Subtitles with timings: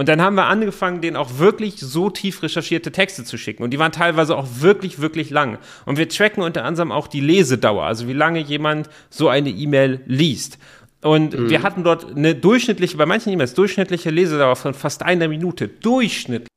[0.00, 3.62] Und dann haben wir angefangen, denen auch wirklich so tief recherchierte Texte zu schicken.
[3.62, 5.58] Und die waren teilweise auch wirklich, wirklich lang.
[5.84, 10.00] Und wir tracken unter anderem auch die Lesedauer, also wie lange jemand so eine E-Mail
[10.06, 10.56] liest.
[11.02, 11.50] Und mhm.
[11.50, 15.68] wir hatten dort eine durchschnittliche, bei manchen E-Mails, durchschnittliche Lesedauer von fast einer Minute.
[15.68, 16.48] Durchschnittlich.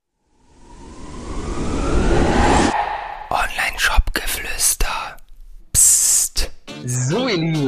[6.86, 7.63] So, ihr Lieben,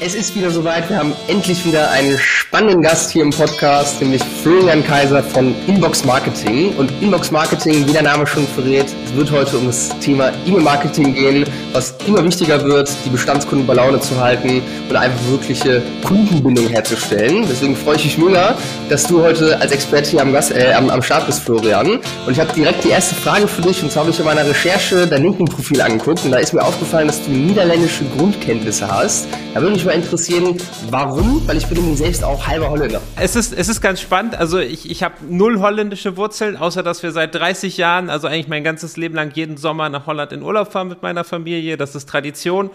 [0.00, 0.88] es ist wieder soweit.
[0.88, 6.04] Wir haben endlich wieder einen spannenden Gast hier im Podcast, nämlich Florian Kaiser von Inbox
[6.04, 6.74] Marketing.
[6.76, 11.14] Und Inbox Marketing, wie der Name schon verrät, es wird heute um das Thema E-Mail-Marketing
[11.14, 16.68] gehen, was immer wichtiger wird, die Bestandskunden bei Laune zu halten und einfach wirkliche Kundenbindung
[16.68, 17.44] herzustellen.
[17.50, 18.56] Deswegen freue ich mich mega,
[18.88, 21.98] dass du heute als Experte hier am, Gast, äh, am, am Start bist, Florian.
[22.26, 23.82] Und ich habe direkt die erste Frage für dich.
[23.82, 26.24] Und zwar habe ich in meiner Recherche dein LinkedIn-Profil angeguckt.
[26.24, 29.17] Und da ist mir aufgefallen, dass du niederländische Grundkenntnisse hast.
[29.54, 30.56] Da würde mich mal interessieren,
[30.90, 31.46] warum?
[31.46, 33.00] Weil ich bin nämlich selbst auch halber Holländer.
[33.16, 34.36] Es ist, es ist ganz spannend.
[34.36, 38.48] Also ich, ich habe null holländische Wurzeln, außer dass wir seit 30 Jahren, also eigentlich
[38.48, 41.76] mein ganzes Leben lang jeden Sommer nach Holland in Urlaub fahren mit meiner Familie.
[41.76, 42.70] Das ist Tradition.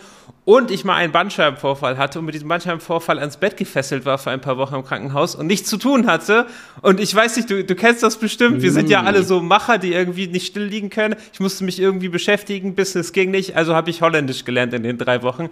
[0.46, 4.32] Und ich mal einen Bandscheibenvorfall hatte und mit diesem Bandscheibenvorfall ans Bett gefesselt war für
[4.32, 6.48] ein paar Wochen im Krankenhaus und nichts zu tun hatte.
[6.82, 8.62] Und ich weiß nicht, du, du kennst das bestimmt.
[8.62, 11.16] Wir sind ja alle so Macher, die irgendwie nicht still liegen können.
[11.32, 13.56] Ich musste mich irgendwie beschäftigen, Business ging nicht.
[13.56, 15.50] Also habe ich Holländisch gelernt in den drei Wochen.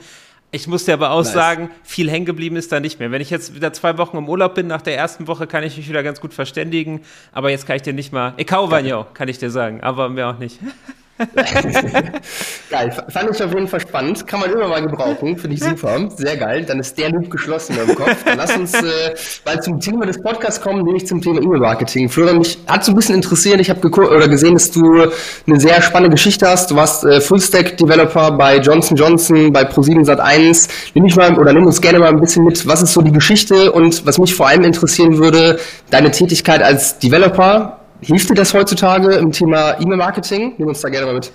[0.54, 1.32] Ich muss dir aber auch nice.
[1.32, 3.10] sagen, viel hängen geblieben ist da nicht mehr.
[3.12, 5.78] Wenn ich jetzt wieder zwei Wochen im Urlaub bin, nach der ersten Woche kann ich
[5.78, 7.02] mich wieder ganz gut verständigen.
[7.32, 8.34] Aber jetzt kann ich dir nicht mal.
[8.38, 8.70] Ekau
[9.14, 10.60] kann ich dir sagen, aber mehr auch nicht.
[12.70, 14.26] geil, fand ich auf jeden Fall spannend.
[14.28, 16.10] Kann man immer mal gebrauchen, finde ich super.
[16.16, 16.66] Sehr geil.
[16.66, 18.24] Dann ist der Loop geschlossen im Kopf.
[18.26, 19.14] Dann lass uns äh,
[19.46, 22.10] mal zum Thema des Podcasts kommen, nämlich zum Thema E-Mail-Marketing.
[22.10, 23.60] Florian, mich hat so ein bisschen interessiert.
[23.60, 24.82] Ich habe oder gesehen, dass du
[25.48, 26.72] eine sehr spannende Geschichte hast.
[26.72, 30.70] Du warst äh, Full-Stack-Developer bei Johnson Johnson, bei Pro7 Sat1.
[30.94, 32.68] Nimm mich mal oder nimm uns gerne mal ein bisschen mit.
[32.68, 37.00] Was ist so die Geschichte und was mich vor allem interessieren würde, deine Tätigkeit als
[37.00, 40.56] Developer Hilft dir das heutzutage im Thema E-Mail-Marketing?
[40.58, 41.32] Nimm uns da gerne mal mit.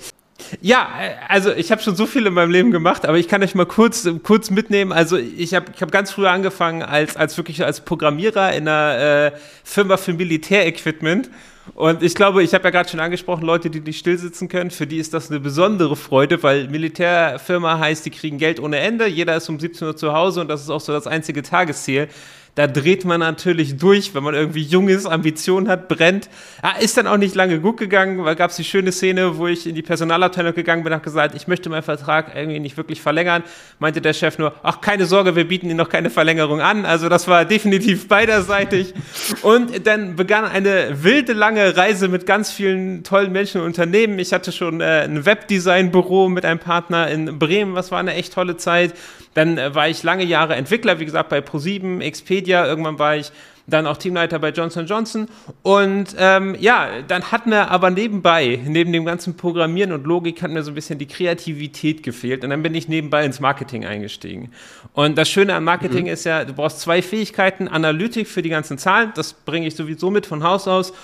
[0.61, 0.89] Ja,
[1.29, 3.67] also ich habe schon so viel in meinem Leben gemacht, aber ich kann euch mal
[3.67, 4.93] kurz, kurz mitnehmen.
[4.93, 9.33] Also ich habe ich hab ganz früh angefangen als, als wirklich als Programmierer in einer
[9.33, 11.31] äh, Firma für Militärequipment.
[11.75, 14.87] Und ich glaube, ich habe ja gerade schon angesprochen, Leute, die nicht stillsitzen können, für
[14.87, 19.37] die ist das eine besondere Freude, weil Militärfirma heißt, die kriegen Geld ohne Ende, jeder
[19.37, 22.09] ist um 17 Uhr zu Hause und das ist auch so das einzige Tagesziel
[22.57, 26.31] da dreht man natürlich durch, wenn man irgendwie jung ist, Ambitionen hat, brennt.
[26.63, 29.47] Ja, ist dann auch nicht lange gut gegangen, weil gab es die schöne Szene, wo
[29.47, 33.03] ich in die Personalabteilung gegangen bin und gesagt, ich möchte meinen Vertrag irgendwie nicht wirklich
[33.03, 33.43] verlängern.
[33.79, 36.87] Meinte der Chef nur, ach, keine Sorge, wir bieten Ihnen noch keine Verlängerung an.
[36.87, 38.95] Also das war definitiv beiderseitig.
[39.43, 44.19] Und dann begann eine wilde, lange Reise mit ganz vielen tollen Menschen und Unternehmen.
[44.19, 48.33] Ich hatte schon äh, ein Webdesign-Büro mit einem Partner in Bremen, was war eine echt
[48.33, 48.95] tolle Zeit.
[49.37, 52.67] Dann äh, war ich lange Jahre Entwickler, wie gesagt, bei Pro7, Expedia.
[52.67, 53.31] Irgendwann war ich
[53.67, 55.29] dann auch Teamleiter bei Johnson Johnson.
[55.63, 60.51] Und ähm, ja, dann hat mir aber nebenbei, neben dem ganzen Programmieren und Logik, hat
[60.51, 62.45] mir so ein bisschen die Kreativität gefehlt.
[62.45, 64.53] Und dann bin ich nebenbei ins Marketing eingestiegen.
[64.95, 66.13] Und das Schöne am Marketing mhm.
[66.13, 67.69] ist ja, du brauchst zwei Fähigkeiten.
[67.69, 70.95] Analytik für die ganzen Zahlen, das bringe ich sowieso mit von Haus aus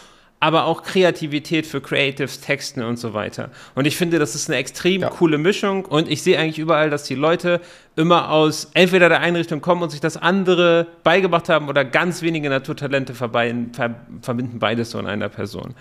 [0.42, 3.50] aber auch Kreativität für Creatives, Texten und so weiter.
[3.76, 5.08] Und ich finde, das ist eine extrem ja.
[5.08, 7.60] coole Mischung und ich sehe eigentlich überall, dass die Leute
[7.94, 12.50] immer aus entweder der Einrichtung kommen und sich das andere beigebracht haben oder ganz wenige
[12.50, 15.76] Naturtalente verbinden beides so in einer Person.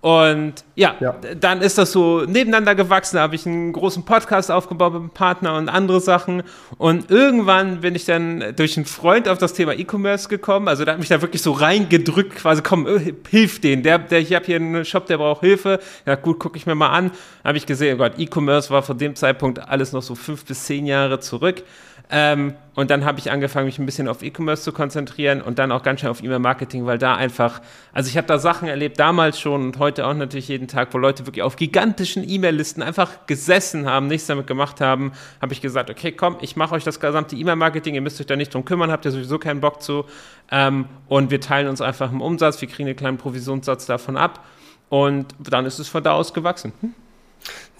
[0.00, 3.16] Und ja, ja, dann ist das so nebeneinander gewachsen.
[3.16, 6.44] Da habe ich einen großen Podcast aufgebaut mit einem Partner und andere Sachen.
[6.76, 10.68] Und irgendwann bin ich dann durch einen Freund auf das Thema E-Commerce gekommen.
[10.68, 13.82] Also da hat mich da wirklich so reingedrückt, quasi, komm, äh, hilf den.
[13.82, 15.80] Der, der, ich habe hier einen Shop, der braucht Hilfe.
[16.06, 17.10] Ja, gut, gucke ich mir mal an.
[17.42, 20.64] Habe ich gesehen, oh Gott, E-Commerce war von dem Zeitpunkt alles noch so fünf bis
[20.64, 21.64] zehn Jahre zurück.
[22.10, 25.72] Ähm, und dann habe ich angefangen, mich ein bisschen auf E-Commerce zu konzentrieren und dann
[25.72, 27.60] auch ganz schön auf E-Mail-Marketing, weil da einfach,
[27.92, 30.98] also ich habe da Sachen erlebt, damals schon und heute auch natürlich jeden Tag, wo
[30.98, 35.90] Leute wirklich auf gigantischen E-Mail-Listen einfach gesessen haben, nichts damit gemacht haben, habe ich gesagt,
[35.90, 38.90] okay, komm, ich mache euch das gesamte E-Mail-Marketing, ihr müsst euch da nicht drum kümmern,
[38.90, 40.04] habt ihr sowieso keinen Bock zu.
[40.50, 44.44] Ähm, und wir teilen uns einfach im Umsatz, wir kriegen einen kleinen Provisionssatz davon ab.
[44.88, 46.72] Und dann ist es von da aus gewachsen.
[46.80, 46.94] Hm?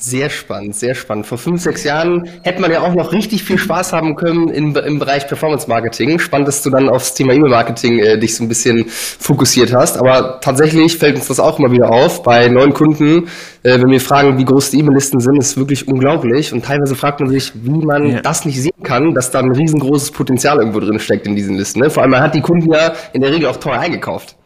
[0.00, 1.26] Sehr spannend, sehr spannend.
[1.26, 4.76] Vor fünf, sechs Jahren hätte man ja auch noch richtig viel Spaß haben können im,
[4.76, 6.20] im Bereich Performance Marketing.
[6.20, 9.98] Spannend, dass du dann aufs Thema E-Mail-Marketing äh, dich so ein bisschen fokussiert hast.
[9.98, 12.22] Aber tatsächlich fällt uns das auch immer wieder auf.
[12.22, 13.26] Bei neuen Kunden,
[13.64, 16.52] äh, wenn wir fragen, wie groß die E-Mail-Listen sind, ist wirklich unglaublich.
[16.52, 18.20] Und teilweise fragt man sich, wie man ja.
[18.20, 21.80] das nicht sehen kann, dass da ein riesengroßes Potenzial irgendwo drin steckt in diesen Listen.
[21.80, 21.90] Ne?
[21.90, 24.36] Vor allem, man hat die Kunden ja in der Regel auch teuer eingekauft.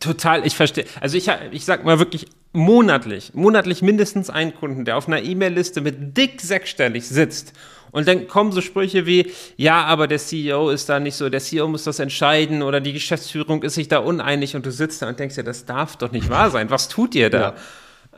[0.00, 0.84] Total, ich verstehe.
[1.00, 5.80] Also ich, ich sag mal wirklich, monatlich, monatlich mindestens einen Kunden, der auf einer E-Mail-Liste
[5.80, 7.52] mit dick sechsstellig sitzt.
[7.90, 11.40] Und dann kommen so Sprüche wie, ja, aber der CEO ist da nicht so, der
[11.40, 15.08] CEO muss das entscheiden oder die Geschäftsführung ist sich da uneinig und du sitzt da
[15.08, 16.70] und denkst dir, das darf doch nicht wahr sein.
[16.70, 17.40] Was tut ihr da?
[17.40, 17.54] Ja.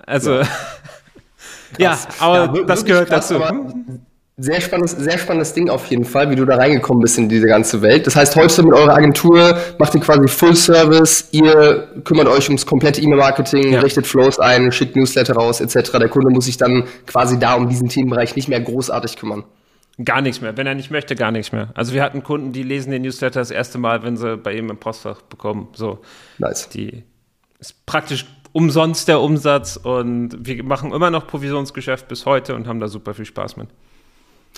[0.07, 0.47] Also, ja,
[1.79, 3.43] ja aber ja, das gehört krass, dazu.
[4.39, 7.47] Sehr spannendes, sehr spannendes Ding auf jeden Fall, wie du da reingekommen bist in diese
[7.47, 8.07] ganze Welt.
[8.07, 12.67] Das heißt, heute mit eurer Agentur macht ihr quasi Full Service, ihr kümmert euch ums
[12.67, 13.81] komplette E-Mail-Marketing, ja.
[13.81, 15.93] richtet Flows ein, schickt Newsletter raus, etc.
[15.93, 19.45] Der Kunde muss sich dann quasi da um diesen Themenbereich nicht mehr großartig kümmern.
[20.05, 20.55] Gar nichts mehr.
[20.59, 21.71] Wenn er nicht möchte, gar nichts mehr.
[21.75, 24.69] Also wir hatten Kunden, die lesen den Newsletter das erste Mal, wenn sie bei ihm
[24.69, 25.69] im Postfach bekommen.
[25.73, 26.01] So.
[26.37, 26.69] Nice.
[26.69, 27.05] Die
[27.59, 32.81] ist praktisch umsonst der Umsatz und wir machen immer noch Provisionsgeschäft bis heute und haben
[32.81, 33.69] da super viel Spaß mit.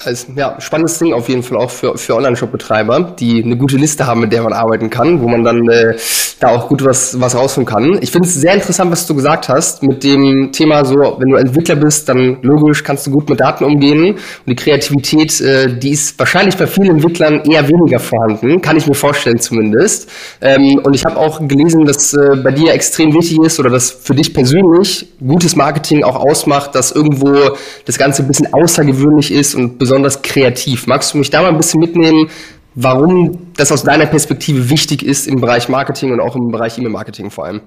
[0.05, 4.07] Also, ja, spannendes Ding auf jeden Fall auch für, für Online-Shop-Betreiber, die eine gute Liste
[4.07, 5.97] haben, mit der man arbeiten kann, wo man dann äh,
[6.41, 7.99] da auch gut was, was rausholen kann.
[8.01, 11.37] Ich finde es sehr interessant, was du gesagt hast mit dem Thema so, wenn du
[11.37, 15.91] Entwickler bist, dann logisch kannst du gut mit Daten umgehen und die Kreativität, äh, die
[15.91, 20.11] ist wahrscheinlich bei vielen Entwicklern eher weniger vorhanden, kann ich mir vorstellen zumindest.
[20.41, 23.91] Ähm, und ich habe auch gelesen, dass äh, bei dir extrem wichtig ist oder dass
[23.91, 29.55] für dich persönlich gutes Marketing auch ausmacht, dass irgendwo das Ganze ein bisschen außergewöhnlich ist
[29.55, 30.87] und besonders kreativ.
[30.87, 32.29] Magst du mich da mal ein bisschen mitnehmen,
[32.75, 37.31] warum das aus deiner Perspektive wichtig ist im Bereich Marketing und auch im Bereich E-Mail-Marketing
[37.31, 37.63] vor allem?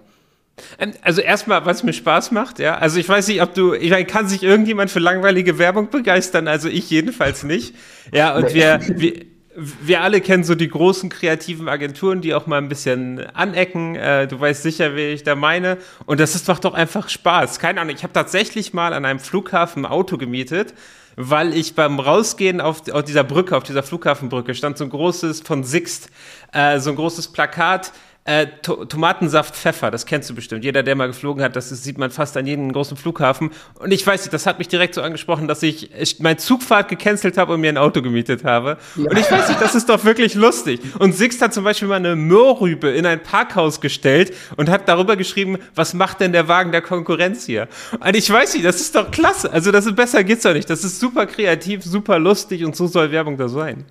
[0.77, 2.75] Ähm, also erstmal, was mir Spaß macht, ja.
[2.75, 6.47] Also ich weiß nicht, ob du, ich meine, kann sich irgendjemand für langweilige Werbung begeistern?
[6.47, 7.73] Also ich jedenfalls nicht.
[8.13, 9.13] Ja, und wir, wir,
[9.55, 13.95] wir alle kennen so die großen kreativen Agenturen, die auch mal ein bisschen anecken.
[13.95, 15.79] Äh, du weißt sicher, wie ich da meine.
[16.05, 17.57] Und das ist doch doch einfach Spaß.
[17.57, 20.75] Keine Ahnung, ich habe tatsächlich mal an einem Flughafen ein Auto gemietet
[21.15, 25.41] weil ich beim Rausgehen auf, auf dieser Brücke, auf dieser Flughafenbrücke, stand so ein großes
[25.41, 26.09] von Sixt,
[26.53, 27.91] äh, so ein großes Plakat,
[28.23, 30.63] äh, to Tomatensaft Pfeffer, das kennst du bestimmt.
[30.63, 33.49] Jeder, der mal geflogen hat, das sieht man fast an jedem großen Flughafen.
[33.79, 36.87] Und ich weiß nicht, das hat mich direkt so angesprochen, dass ich, ich mein Zugfahrt
[36.87, 38.77] gecancelt habe und mir ein Auto gemietet habe.
[38.95, 39.09] Ja.
[39.09, 40.81] Und ich weiß nicht, das ist doch wirklich lustig.
[40.99, 45.15] Und Sixt hat zum Beispiel mal eine Moorrübe in ein Parkhaus gestellt und hat darüber
[45.15, 47.67] geschrieben, was macht denn der Wagen der Konkurrenz hier?
[47.99, 49.51] Und ich weiß nicht, das ist doch klasse.
[49.51, 50.69] Also das ist besser geht's doch nicht.
[50.69, 53.85] Das ist super kreativ, super lustig und so soll Werbung da sein.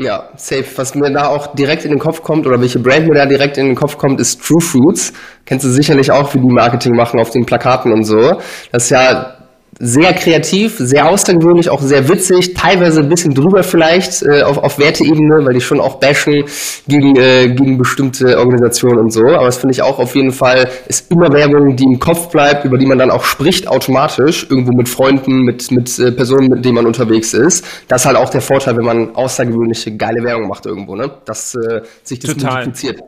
[0.00, 0.64] Ja, safe.
[0.76, 3.58] Was mir da auch direkt in den Kopf kommt oder welche Brand mir da direkt
[3.58, 5.12] in den Kopf kommt, ist True Fruits.
[5.44, 8.38] Kennst du sicherlich auch, wie die Marketing machen auf den Plakaten und so.
[8.70, 9.37] Das ist ja
[9.80, 14.78] sehr kreativ, sehr außergewöhnlich, auch sehr witzig, teilweise ein bisschen drüber vielleicht äh, auf, auf
[14.78, 16.44] Werteebene, weil die schon auch bashen
[16.88, 19.22] gegen, äh, gegen bestimmte Organisationen und so.
[19.26, 22.64] Aber das finde ich auch auf jeden Fall, ist immer Werbung, die im Kopf bleibt,
[22.64, 26.64] über die man dann auch spricht automatisch, irgendwo mit Freunden, mit, mit äh, Personen, mit
[26.64, 27.64] denen man unterwegs ist.
[27.86, 31.10] Das ist halt auch der Vorteil, wenn man außergewöhnliche, geile Werbung macht irgendwo, ne?
[31.24, 32.64] Dass äh, sich das Total.
[32.64, 33.00] multipliziert.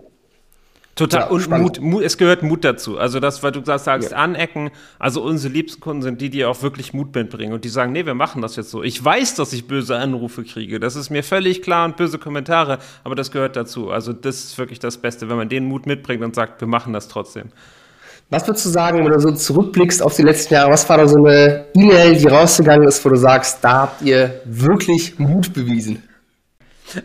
[1.00, 1.20] Total.
[1.22, 2.98] Ja, und Mut, Mut, es gehört Mut dazu.
[2.98, 4.18] Also das, weil du sagst, sagst ja.
[4.18, 4.70] anecken.
[4.98, 8.04] Also unsere liebsten Kunden sind die, die auch wirklich Mut mitbringen und die sagen, nee,
[8.04, 8.82] wir machen das jetzt so.
[8.82, 10.78] Ich weiß, dass ich böse Anrufe kriege.
[10.78, 13.90] Das ist mir völlig klar und böse Kommentare, aber das gehört dazu.
[13.90, 16.92] Also das ist wirklich das Beste, wenn man den Mut mitbringt und sagt, wir machen
[16.92, 17.48] das trotzdem.
[18.28, 20.70] Was würdest du sagen, wenn du so zurückblickst auf die letzten Jahre?
[20.70, 24.42] Was war da so eine E-Mail, die rausgegangen ist, wo du sagst, da habt ihr
[24.44, 26.02] wirklich Mut bewiesen?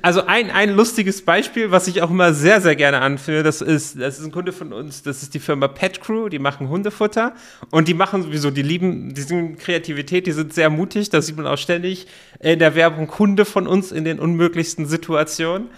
[0.01, 3.99] Also ein, ein lustiges Beispiel, was ich auch immer sehr, sehr gerne anführe, das ist,
[3.99, 7.33] das ist ein Kunde von uns, das ist die Firma Pet Crew, die machen Hundefutter
[7.71, 11.47] und die machen sowieso, die lieben diese Kreativität, die sind sehr mutig, das sieht man
[11.47, 12.07] auch ständig
[12.39, 15.69] in der Werbung Hunde von uns in den unmöglichsten Situationen.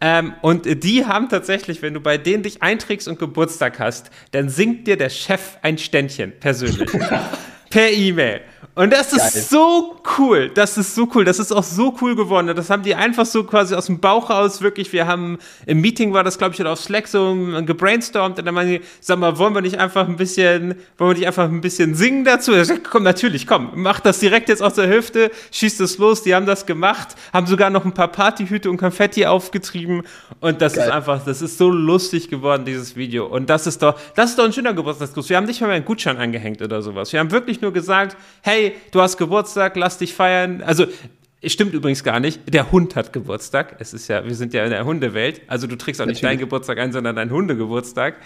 [0.00, 4.48] Ähm, und die haben tatsächlich, wenn du bei denen dich einträgst und Geburtstag hast, dann
[4.48, 6.90] singt dir der Chef ein Ständchen persönlich.
[7.70, 8.40] per E-Mail.
[8.74, 9.42] Und das ist Geil.
[9.42, 10.50] so cool.
[10.54, 11.24] Das ist so cool.
[11.24, 12.54] Das ist auch so cool geworden.
[12.54, 14.92] Das haben die einfach so quasi aus dem Bauch raus wirklich.
[14.92, 18.38] Wir haben im Meeting war das, glaube ich, oder auf Slack so gebrainstormt.
[18.38, 21.26] Und dann meinen die, sag mal, wollen wir nicht einfach ein bisschen, wollen wir nicht
[21.26, 22.52] einfach ein bisschen singen dazu?
[22.54, 26.22] Ich sag, komm, natürlich, komm, mach das direkt jetzt aus der Hüfte, schießt es los.
[26.22, 30.02] Die haben das gemacht, haben sogar noch ein paar Partyhüte und Konfetti aufgetrieben.
[30.40, 30.86] Und das Geil.
[30.86, 33.26] ist einfach, das ist so lustig geworden, dieses Video.
[33.26, 35.28] Und das ist doch, das ist doch ein schöner Geburtstagsgruß.
[35.28, 37.12] Wir haben nicht mal einen Gutschein angehängt oder sowas.
[37.12, 38.53] Wir haben wirklich nur gesagt, hey,
[38.90, 40.62] du hast Geburtstag, lass dich feiern.
[40.62, 40.86] Also
[41.46, 42.40] Stimmt übrigens gar nicht.
[42.52, 43.76] Der Hund hat Geburtstag.
[43.78, 45.42] Es ist ja, wir sind ja in der Hundewelt.
[45.46, 48.16] Also du trägst auch nicht deinen Geburtstag ein, sondern deinen Hundegeburtstag.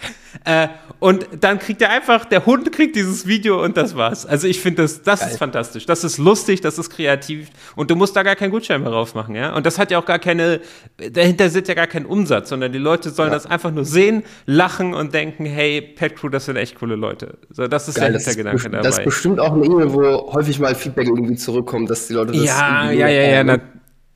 [0.44, 4.26] Äh, und dann kriegt er einfach, der Hund kriegt dieses Video und das war's.
[4.26, 5.86] Also ich finde das, das ist fantastisch.
[5.86, 9.34] Das ist lustig, das ist kreativ und du musst da gar keinen Gutschein mehr raufmachen,
[9.34, 9.54] ja.
[9.54, 10.60] Und das hat ja auch gar keine,
[10.96, 13.34] dahinter sitzt ja gar kein Umsatz, sondern die Leute sollen ja.
[13.34, 17.38] das einfach nur sehen, lachen und denken, hey, Pet Crew, das sind echt coole Leute.
[17.50, 18.82] So, das ist Geil, der Hintergedanke dabei.
[18.82, 22.32] Das ist bestimmt auch eine E-Mail, wo häufig mal Feedback irgendwie zurückkommt, dass die Leute
[22.32, 23.58] das ja, ja, ja, ja, ja,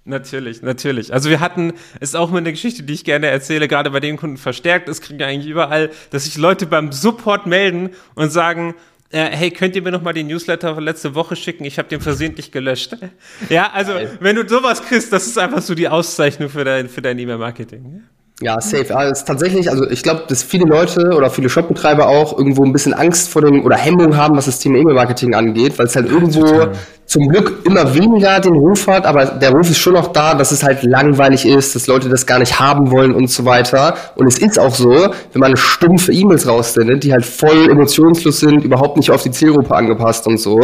[0.04, 1.14] Natürlich, natürlich.
[1.14, 4.16] Also wir hatten, ist auch mal eine Geschichte, die ich gerne erzähle, gerade bei den
[4.16, 4.88] Kunden verstärkt.
[4.88, 8.75] Es kriegen eigentlich überall, dass sich Leute beim Support melden und sagen,
[9.12, 11.64] äh, hey, könnt ihr mir noch mal den Newsletter von letzte Woche schicken?
[11.64, 12.96] Ich habe den versehentlich gelöscht.
[13.49, 17.02] Ja, also wenn du sowas kriegst, das ist einfach so die Auszeichnung für dein, für
[17.02, 18.02] dein E-Mail-Marketing.
[18.41, 18.97] Ja, safe.
[18.97, 22.93] Also tatsächlich, also ich glaube, dass viele Leute oder viele Shopbetreiber auch irgendwo ein bisschen
[22.93, 26.41] Angst vor dem oder Hemmung haben, was das Thema E-Mail-Marketing angeht, weil es halt irgendwo
[26.41, 26.73] Total.
[27.07, 30.51] zum Glück immer weniger den Ruf hat, aber der Ruf ist schon noch da, dass
[30.51, 33.95] es halt langweilig ist, dass Leute das gar nicht haben wollen und so weiter.
[34.17, 38.65] Und es ist auch so, wenn man stumpfe E-Mails raussendet, die halt voll emotionslos sind,
[38.65, 40.59] überhaupt nicht auf die Zielgruppe angepasst und so.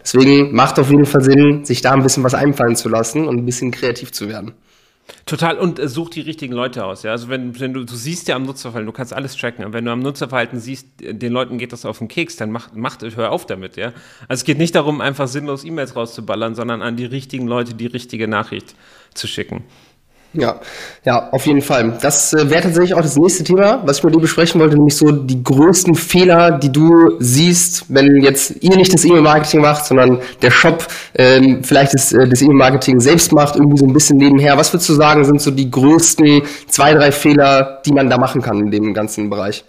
[0.00, 3.38] Deswegen macht auf jeden Fall Sinn, sich da ein bisschen was einfallen zu lassen und
[3.38, 4.52] ein bisschen kreativ zu werden.
[5.26, 7.02] Total und äh, such die richtigen Leute aus.
[7.02, 7.12] Ja?
[7.12, 9.64] Also wenn, wenn du, du siehst ja am Nutzerverhalten, du kannst alles tracken.
[9.64, 12.70] Und wenn du am Nutzerverhalten siehst, den Leuten geht das auf den Keks, dann mach,
[12.74, 13.76] mach, hör auf damit.
[13.76, 13.88] Ja?
[14.28, 17.86] Also es geht nicht darum, einfach sinnlos E-Mails rauszuballern, sondern an die richtigen Leute die
[17.86, 18.74] richtige Nachricht
[19.14, 19.64] zu schicken.
[20.36, 20.56] Ja,
[21.04, 21.96] ja, auf jeden Fall.
[22.02, 24.96] Das äh, wäre tatsächlich auch das nächste Thema, was ich mit dir besprechen wollte, nämlich
[24.96, 30.18] so die größten Fehler, die du siehst, wenn jetzt ihr nicht das E-Mail-Marketing macht, sondern
[30.42, 34.58] der Shop ähm, vielleicht das, äh, das E-Mail-Marketing selbst macht, irgendwie so ein bisschen nebenher.
[34.58, 38.42] Was würdest du sagen, sind so die größten zwei, drei Fehler, die man da machen
[38.42, 39.64] kann in dem ganzen Bereich?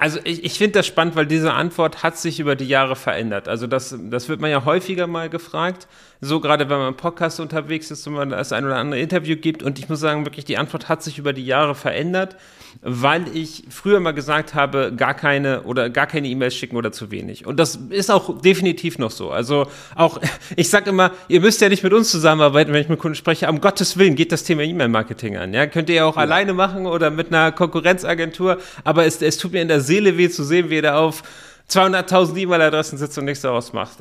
[0.00, 3.48] Also ich, ich finde das spannend, weil diese Antwort hat sich über die Jahre verändert.
[3.48, 5.86] Also das, das wird man ja häufiger mal gefragt
[6.20, 9.36] so gerade wenn man im Podcast unterwegs ist und man das ein oder andere Interview
[9.36, 9.62] gibt.
[9.62, 12.36] Und ich muss sagen, wirklich, die Antwort hat sich über die Jahre verändert,
[12.82, 17.10] weil ich früher mal gesagt habe, gar keine oder gar keine E-Mails schicken oder zu
[17.10, 17.46] wenig.
[17.46, 19.30] Und das ist auch definitiv noch so.
[19.30, 20.20] Also auch,
[20.56, 23.48] ich sage immer, ihr müsst ja nicht mit uns zusammenarbeiten, wenn ich mit Kunden spreche.
[23.48, 25.54] Um Gottes Willen geht das Thema E-Mail-Marketing an.
[25.54, 26.22] Ja, könnt ihr ja auch ja.
[26.22, 28.58] alleine machen oder mit einer Konkurrenzagentur.
[28.84, 31.22] Aber es, es tut mir in der Seele weh zu sehen, wie ihr da auf
[31.70, 33.98] 200.000 E-Mail-Adressen sitzt und nichts daraus macht.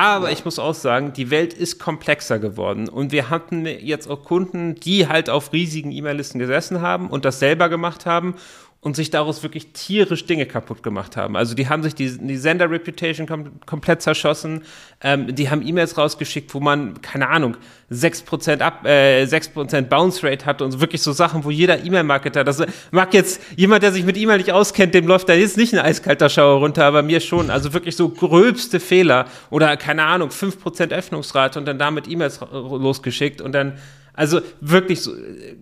[0.00, 0.32] Aber ja.
[0.32, 2.88] ich muss auch sagen, die Welt ist komplexer geworden.
[2.88, 7.38] Und wir hatten jetzt auch Kunden, die halt auf riesigen E-Mail-Listen gesessen haben und das
[7.38, 8.34] selber gemacht haben
[8.82, 11.36] und sich daraus wirklich tierisch Dinge kaputt gemacht haben.
[11.36, 14.62] Also die haben sich die, die Sender-Reputation kom komplett zerschossen,
[15.02, 17.58] ähm, die haben E-Mails rausgeschickt, wo man, keine Ahnung,
[17.92, 22.62] 6% ab, äh, 6% Bounce Rate hat und wirklich so Sachen, wo jeder E-Mail-Marketer, das
[22.90, 25.80] mag jetzt jemand, der sich mit E-Mail nicht auskennt, dem läuft da jetzt nicht ein
[25.80, 27.50] eiskalter Schauer runter, aber mir schon.
[27.50, 33.42] Also wirklich so gröbste Fehler oder keine Ahnung, 5% Öffnungsrate und dann damit E-Mails losgeschickt
[33.42, 33.78] und dann
[34.20, 35.56] also wirklich so, äh,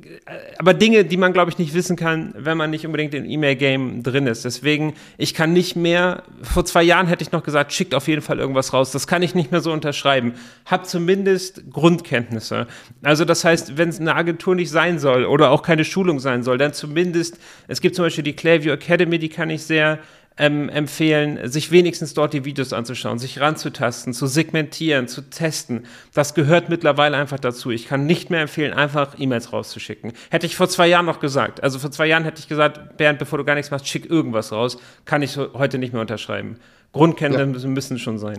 [0.59, 4.03] aber Dinge, die man, glaube ich, nicht wissen kann, wenn man nicht unbedingt im E-Mail-Game
[4.03, 4.45] drin ist.
[4.45, 8.21] Deswegen, ich kann nicht mehr, vor zwei Jahren hätte ich noch gesagt, schickt auf jeden
[8.21, 8.91] Fall irgendwas raus.
[8.91, 10.35] Das kann ich nicht mehr so unterschreiben.
[10.67, 12.67] Hab zumindest Grundkenntnisse.
[13.01, 16.43] Also das heißt, wenn es eine Agentur nicht sein soll oder auch keine Schulung sein
[16.43, 17.39] soll, dann zumindest,
[17.69, 20.01] es gibt zum Beispiel die Clayview Academy, die kann ich sehr
[20.39, 25.87] ähm, empfehlen, sich wenigstens dort die Videos anzuschauen, sich ranzutasten, zu segmentieren, zu testen.
[26.15, 27.71] Das gehört mittlerweile einfach dazu.
[27.71, 30.13] Ich kann nicht mehr empfehlen, einfach E-Mails rauszuschicken.
[30.31, 31.63] Hätte ich vor zwei Jahren noch gesagt.
[31.63, 34.53] Also vor zwei Jahren hätte ich gesagt, Bernd, bevor du gar nichts machst, schick irgendwas
[34.53, 34.79] raus.
[35.05, 36.57] Kann ich heute nicht mehr unterschreiben.
[36.93, 37.73] Grundkenntnisse ja.
[37.73, 38.39] müssen schon sein.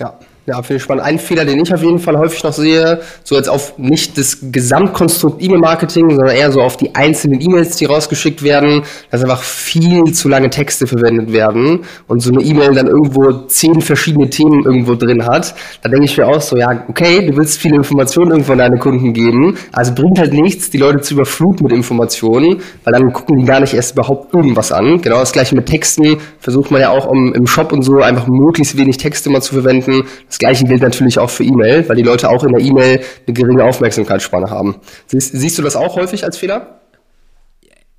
[0.00, 1.04] Ja, ja, finde ich spannend.
[1.04, 4.38] Ein Fehler, den ich auf jeden Fall häufig noch sehe, so jetzt auf nicht das
[4.42, 10.02] Gesamtkonstrukt E-Mail-Marketing, sondern eher so auf die einzelnen E-Mails, die rausgeschickt werden, dass einfach viel
[10.12, 14.96] zu lange Texte verwendet werden und so eine E-Mail dann irgendwo zehn verschiedene Themen irgendwo
[14.96, 15.54] drin hat.
[15.80, 18.78] Da denke ich mir auch so, ja, okay, du willst viele Informationen irgendwo an deine
[18.78, 23.38] Kunden geben, also bringt halt nichts, die Leute zu überfluten mit Informationen, weil dann gucken
[23.38, 25.00] die gar nicht erst überhaupt irgendwas an.
[25.00, 28.26] Genau das gleiche mit Texten versucht man ja auch um, im Shop und so einfach
[28.26, 30.02] möglichst wenig Texte mal zu verwenden
[30.32, 33.34] das gleiche gilt natürlich auch für E-Mail, weil die Leute auch in der E-Mail eine
[33.34, 34.76] geringe Aufmerksamkeitsspanne haben.
[35.06, 36.80] Siehst, siehst du das auch häufig als Fehler?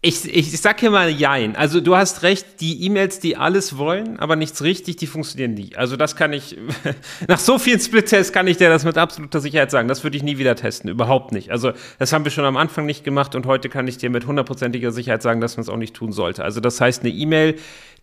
[0.05, 1.55] Ich, ich, ich sag hier mal Jein.
[1.55, 5.77] Also du hast recht, die E-Mails, die alles wollen, aber nichts richtig, die funktionieren nie.
[5.77, 6.57] Also das kann ich,
[7.29, 9.87] nach so vielen Split-Tests kann ich dir das mit absoluter Sicherheit sagen.
[9.87, 11.51] Das würde ich nie wieder testen, überhaupt nicht.
[11.51, 14.27] Also das haben wir schon am Anfang nicht gemacht und heute kann ich dir mit
[14.27, 16.43] hundertprozentiger Sicherheit sagen, dass man es auch nicht tun sollte.
[16.43, 17.55] Also das heißt, eine E-Mail,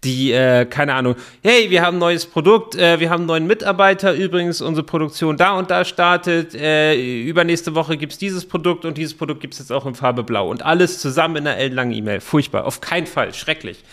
[0.04, 3.46] die, äh, keine Ahnung, hey, wir haben ein neues Produkt, äh, wir haben einen neuen
[3.46, 8.86] Mitarbeiter, übrigens unsere Produktion da und da startet, äh, übernächste Woche gibt es dieses Produkt
[8.86, 11.58] und dieses Produkt gibt es jetzt auch in Farbe Blau und alles zusammen in einer
[11.58, 12.20] ellenlangen E-Mail.
[12.20, 13.84] Furchtbar, auf keinen Fall, schrecklich.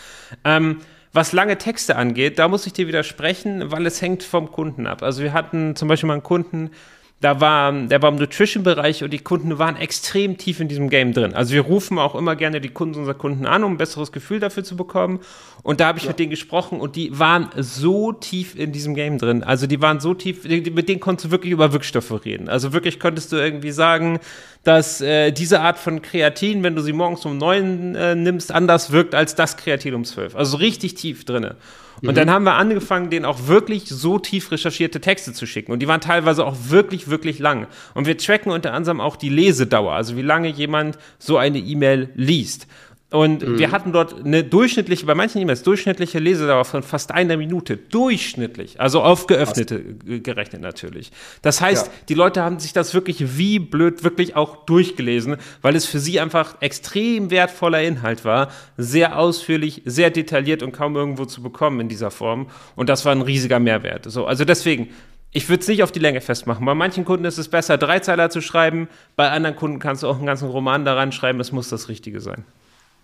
[0.43, 0.81] Ähm,
[1.13, 5.01] was lange Texte angeht, da muss ich dir widersprechen, weil es hängt vom Kunden ab.
[5.01, 6.71] Also wir hatten zum Beispiel mal einen Kunden,
[7.19, 11.13] da war, der war im Nutrition-Bereich und die Kunden waren extrem tief in diesem Game
[11.13, 11.33] drin.
[11.33, 14.39] Also wir rufen auch immer gerne die Kunden unserer Kunden an, um ein besseres Gefühl
[14.39, 15.19] dafür zu bekommen.
[15.63, 16.11] Und da habe ich ja.
[16.11, 19.43] mit denen gesprochen und die waren so tief in diesem Game drin.
[19.43, 22.49] Also die waren so tief, mit denen konntest du wirklich über Wirkstoffe reden.
[22.49, 24.19] Also wirklich konntest du irgendwie sagen,
[24.63, 28.91] dass äh, diese Art von Kreatin, wenn du sie morgens um neun äh, nimmst, anders
[28.91, 30.35] wirkt als das Kreatin um zwölf.
[30.35, 31.55] Also richtig tief drinne.
[32.01, 32.15] Und mhm.
[32.15, 35.71] dann haben wir angefangen, denen auch wirklich so tief recherchierte Texte zu schicken.
[35.71, 37.67] Und die waren teilweise auch wirklich, wirklich lang.
[37.93, 42.09] Und wir tracken unter anderem auch die Lesedauer, also wie lange jemand so eine E-Mail
[42.15, 42.67] liest.
[43.09, 43.57] Und mhm.
[43.57, 47.77] wir hatten dort eine durchschnittliche, bei manchen E-Mails, durchschnittliche Lesedauer von fast einer Minute.
[47.77, 48.81] Durchschnittlich.
[48.81, 50.23] Also auf geöffnete Was?
[50.23, 51.11] gerechnet natürlich.
[51.41, 51.93] Das heißt, ja.
[52.09, 56.19] die Leute haben sich das wirklich wie blöd wirklich auch durchgelesen, weil es für sie
[56.19, 58.49] einfach extrem wertvoller Inhalt war.
[58.75, 62.47] Sehr ausführlich, sehr detailliert und kaum irgendwo zu bekommen in dieser Form.
[62.75, 64.11] Und das war ein riesiger Mehrwert.
[64.11, 64.89] So, also deswegen,
[65.31, 66.65] ich würde es nicht auf die Länge festmachen.
[66.65, 68.89] Bei manchen Kunden ist es besser, Dreizeiler zu schreiben.
[69.15, 71.39] Bei anderen Kunden kannst du auch einen ganzen Roman daran schreiben.
[71.39, 72.43] Es muss das Richtige sein.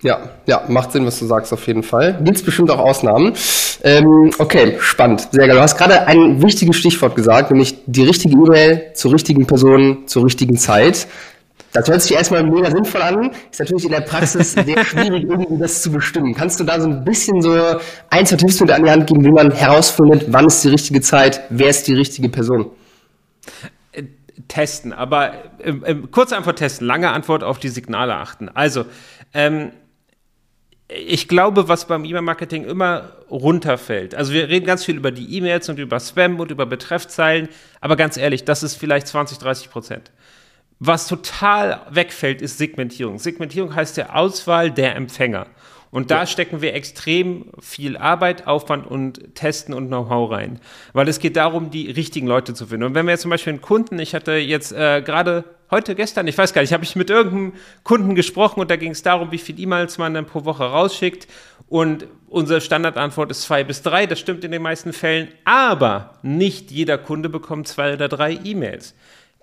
[0.04, 2.20] Ja, ja, macht Sinn, was du sagst, auf jeden Fall.
[2.22, 3.34] Gibt es bestimmt auch Ausnahmen.
[3.84, 5.56] Ähm, okay, spannend, sehr geil.
[5.56, 10.26] Du hast gerade ein wichtiges Stichwort gesagt, nämlich die richtige E-Mail zur richtigen Person zur
[10.26, 11.08] richtigen Zeit.
[11.72, 13.32] Das hört sich erstmal mega sinnvoll an.
[13.50, 16.36] Ist natürlich in der Praxis sehr schwierig, irgendwie das zu bestimmen.
[16.36, 17.52] Kannst du da so ein bisschen so
[18.10, 21.00] ein, zwei Tipps mit an die Hand geben, wie man herausfindet, wann ist die richtige
[21.00, 22.72] Zeit, wer ist die richtige Person?
[24.50, 28.50] Testen, aber äh, äh, kurze Antwort testen, lange Antwort auf die Signale achten.
[28.50, 28.86] Also,
[29.34, 29.72] ähm,
[30.96, 34.16] ich glaube, was beim E-Mail-Marketing immer runterfällt.
[34.16, 37.50] Also wir reden ganz viel über die E-Mails und über Spam und über Betreffzeilen,
[37.82, 40.12] aber ganz ehrlich, das ist vielleicht 20, 30 Prozent.
[40.80, 43.18] Was total wegfällt, ist Segmentierung.
[43.18, 45.48] Segmentierung heißt der Auswahl der Empfänger.
[45.92, 50.60] Und da stecken wir extrem viel Arbeit, Aufwand und Testen und Know-how rein.
[50.92, 52.86] Weil es geht darum, die richtigen Leute zu finden.
[52.86, 55.44] Und wenn wir jetzt zum Beispiel einen Kunden, ich hatte jetzt äh, gerade
[55.74, 57.54] heute, gestern, ich weiß gar nicht, habe ich mit irgendeinem
[57.84, 61.28] Kunden gesprochen und da ging es darum, wie viel E-Mails man dann pro Woche rausschickt.
[61.68, 66.72] Und unsere Standardantwort ist zwei bis drei, das stimmt in den meisten Fällen, aber nicht
[66.72, 68.94] jeder Kunde bekommt zwei oder drei E-Mails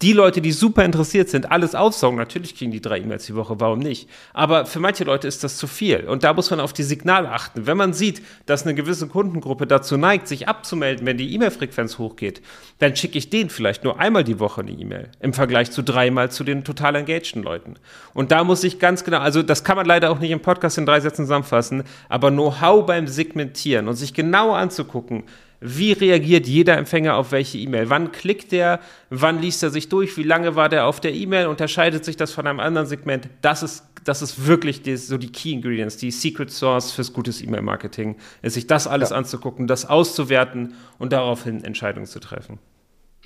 [0.03, 2.17] die Leute, die super interessiert sind, alles aufsaugen.
[2.17, 4.09] Natürlich kriegen die drei E-Mails die Woche, warum nicht?
[4.33, 6.09] Aber für manche Leute ist das zu viel.
[6.09, 7.67] Und da muss man auf die Signale achten.
[7.67, 12.41] Wenn man sieht, dass eine gewisse Kundengruppe dazu neigt, sich abzumelden, wenn die E-Mail-Frequenz hochgeht,
[12.79, 16.31] dann schicke ich denen vielleicht nur einmal die Woche eine E-Mail im Vergleich zu dreimal
[16.31, 17.75] zu den total engagten Leuten.
[18.15, 20.79] Und da muss ich ganz genau, also das kann man leider auch nicht im Podcast
[20.79, 25.25] in drei Sätzen zusammenfassen, aber Know-how beim Segmentieren und sich genau anzugucken,
[25.61, 27.91] wie reagiert jeder Empfänger auf welche E-Mail?
[27.91, 28.81] Wann klickt der?
[29.11, 30.17] Wann liest er sich durch?
[30.17, 31.47] Wie lange war der auf der E-Mail?
[31.49, 33.29] Unterscheidet sich das von einem anderen Segment?
[33.43, 37.43] Das ist, das ist wirklich die, so die Key Ingredients, die Secret Source fürs gutes
[37.43, 39.17] E-Mail-Marketing, ist sich das alles ja.
[39.17, 42.59] anzugucken, das auszuwerten und daraufhin Entscheidungen zu treffen.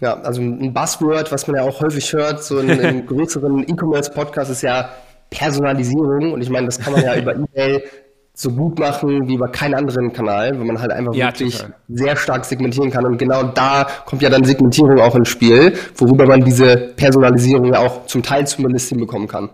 [0.01, 4.51] Ja, also ein Buzzword, was man ja auch häufig hört, so in, in größeren E-Commerce-Podcasts,
[4.51, 4.91] ist ja
[5.31, 6.33] Personalisierung.
[6.33, 7.85] Und ich meine, das kann man ja über E-Mail
[8.37, 11.75] so gut machen wie bei keinem anderen Kanal, wo man halt einfach ja, wirklich total.
[11.89, 13.07] sehr stark segmentieren kann.
[13.07, 17.79] Und genau da kommt ja dann Segmentierung auch ins Spiel, worüber man diese Personalisierung ja
[17.79, 19.51] auch zum Teil zumindest hinbekommen kann.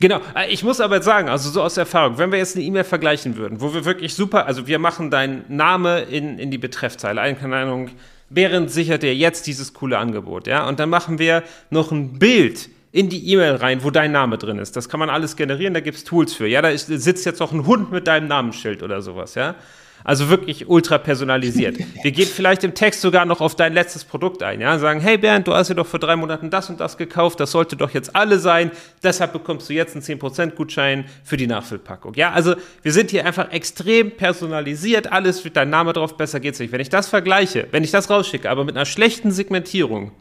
[0.00, 2.64] Genau, äh, ich muss aber jetzt sagen, also so aus Erfahrung, wenn wir jetzt eine
[2.64, 6.58] E-Mail vergleichen würden, wo wir wirklich super, also wir machen deinen Name in, in die
[6.58, 7.90] Betreffzeile, eine keine Ahnung,
[8.32, 12.70] Behrend sichert dir jetzt dieses coole Angebot, ja, und dann machen wir noch ein Bild
[12.92, 14.76] in die E-Mail rein, wo dein Name drin ist.
[14.76, 16.46] Das kann man alles generieren, da gibt es Tools für.
[16.46, 19.54] Ja, da ist, sitzt jetzt auch ein Hund mit deinem Namensschild oder sowas, ja.
[20.02, 21.76] Also wirklich ultra personalisiert.
[22.02, 25.18] Wir gehen vielleicht im Text sogar noch auf dein letztes Produkt ein, ja, sagen, hey
[25.18, 27.90] Bernd, du hast dir doch vor drei Monaten das und das gekauft, das sollte doch
[27.90, 28.70] jetzt alle sein,
[29.02, 32.14] deshalb bekommst du jetzt einen 10% Gutschein für die Nachfüllpackung.
[32.14, 36.58] Ja, also wir sind hier einfach extrem personalisiert, alles mit deinem Name drauf, besser geht's
[36.58, 36.72] nicht.
[36.72, 40.12] Wenn ich das vergleiche, wenn ich das rausschicke, aber mit einer schlechten Segmentierung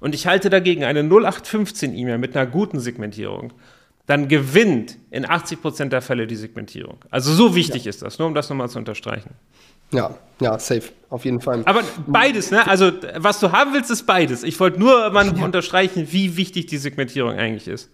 [0.00, 3.52] und ich halte dagegen eine 0815-E-Mail mit einer guten Segmentierung,
[4.06, 6.98] dann gewinnt in 80% der Fälle die Segmentierung.
[7.10, 7.90] Also so wichtig ja.
[7.90, 9.30] ist das, nur um das nochmal zu unterstreichen.
[9.92, 11.62] Ja, ja, safe, auf jeden Fall.
[11.64, 12.66] Aber beides, ne?
[12.66, 14.42] Also, was du haben willst, ist beides.
[14.42, 15.44] Ich wollte nur mal ja.
[15.44, 17.90] unterstreichen, wie wichtig die Segmentierung eigentlich ist.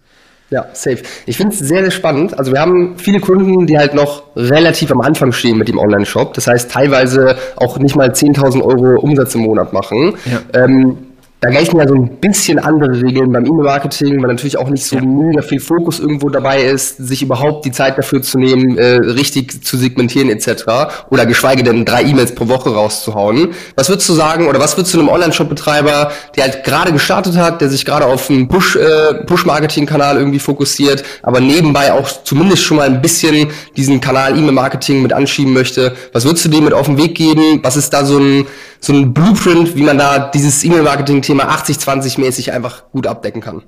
[0.49, 1.01] Ja, safe.
[1.25, 2.37] Ich finde es sehr, sehr spannend.
[2.37, 6.33] Also wir haben viele Kunden, die halt noch relativ am Anfang stehen mit dem Online-Shop.
[6.33, 10.15] Das heißt, teilweise auch nicht mal 10.000 Euro Umsatz im Monat machen.
[10.25, 10.63] Ja.
[10.63, 11.12] Ähm,
[11.43, 14.95] da gelten ja so ein bisschen andere Regeln beim E-Mail-Marketing, weil natürlich auch nicht so
[14.95, 15.03] ja.
[15.03, 19.61] mega viel Fokus irgendwo dabei ist, sich überhaupt die Zeit dafür zu nehmen, äh, richtig
[19.65, 20.63] zu segmentieren etc.
[21.09, 23.49] Oder geschweige denn drei E-Mails pro Woche rauszuhauen.
[23.75, 27.59] Was würdest du sagen oder was würdest du einem Online-Shop-Betreiber, der halt gerade gestartet hat,
[27.59, 32.77] der sich gerade auf einen Push, äh, Push-Marketing-Kanal irgendwie fokussiert, aber nebenbei auch zumindest schon
[32.77, 36.85] mal ein bisschen diesen Kanal E-Mail-Marketing mit anschieben möchte, was würdest du dem mit auf
[36.85, 37.59] den Weg geben?
[37.63, 38.45] Was ist da so ein,
[38.83, 43.63] so ein Blueprint, wie man da dieses E-Mail-Marketing-Thema Thema 80-20 mäßig einfach gut abdecken kann.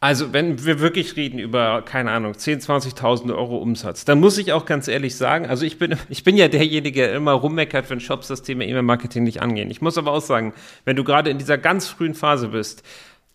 [0.00, 4.52] Also, wenn wir wirklich reden über, keine Ahnung, 10.000, 20.000 Euro Umsatz, dann muss ich
[4.52, 8.00] auch ganz ehrlich sagen, also ich bin, ich bin ja derjenige, der immer rummeckert, wenn
[8.00, 9.70] Shops das Thema E-Mail-Marketing nicht angehen.
[9.70, 10.52] Ich muss aber auch sagen,
[10.84, 12.82] wenn du gerade in dieser ganz frühen Phase bist,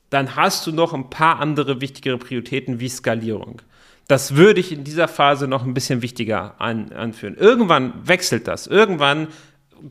[0.10, 3.62] dann hast du noch ein paar andere wichtigere Prioritäten wie Skalierung.
[4.10, 7.36] Das würde ich in dieser Phase noch ein bisschen wichtiger an, anführen.
[7.36, 8.68] Irgendwann wechselt das.
[8.68, 9.28] Irgendwann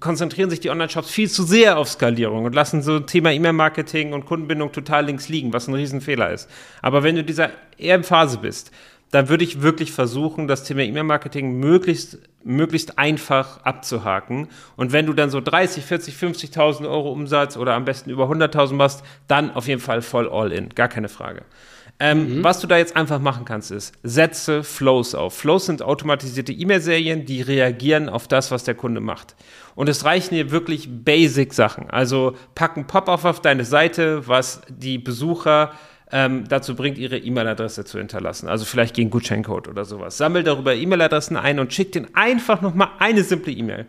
[0.01, 4.27] konzentrieren sich die Online-Shops viel zu sehr auf Skalierung und lassen so Thema E-Mail-Marketing und
[4.27, 6.49] Kundenbindung total links liegen, was ein Riesenfehler ist.
[6.83, 8.71] Aber wenn du dieser eher in Phase bist,
[9.11, 14.49] dann würde ich wirklich versuchen, das Thema E-Mail-Marketing möglichst, möglichst einfach abzuhaken.
[14.77, 18.75] Und wenn du dann so 30, 40, 50.000 Euro Umsatz oder am besten über 100.000
[18.75, 20.71] machst, dann auf jeden Fall voll all in.
[20.71, 21.43] Gar keine Frage.
[21.99, 22.45] Ähm, mhm.
[22.45, 25.35] Was du da jetzt einfach machen kannst, ist, setze Flows auf.
[25.35, 29.35] Flows sind automatisierte E-Mail-Serien, die reagieren auf das, was der Kunde macht.
[29.75, 31.89] Und es reichen hier wirklich Basic-Sachen.
[31.89, 35.73] Also packen Pop-off auf deine Seite, was die Besucher
[36.13, 38.49] ähm, dazu bringt, ihre E-Mail-Adresse zu hinterlassen.
[38.49, 40.19] Also vielleicht gegen Gutscheincode oder sowas.
[40.19, 43.87] Sammel darüber E-Mail-Adressen ein und schick den einfach nochmal eine simple E-Mail.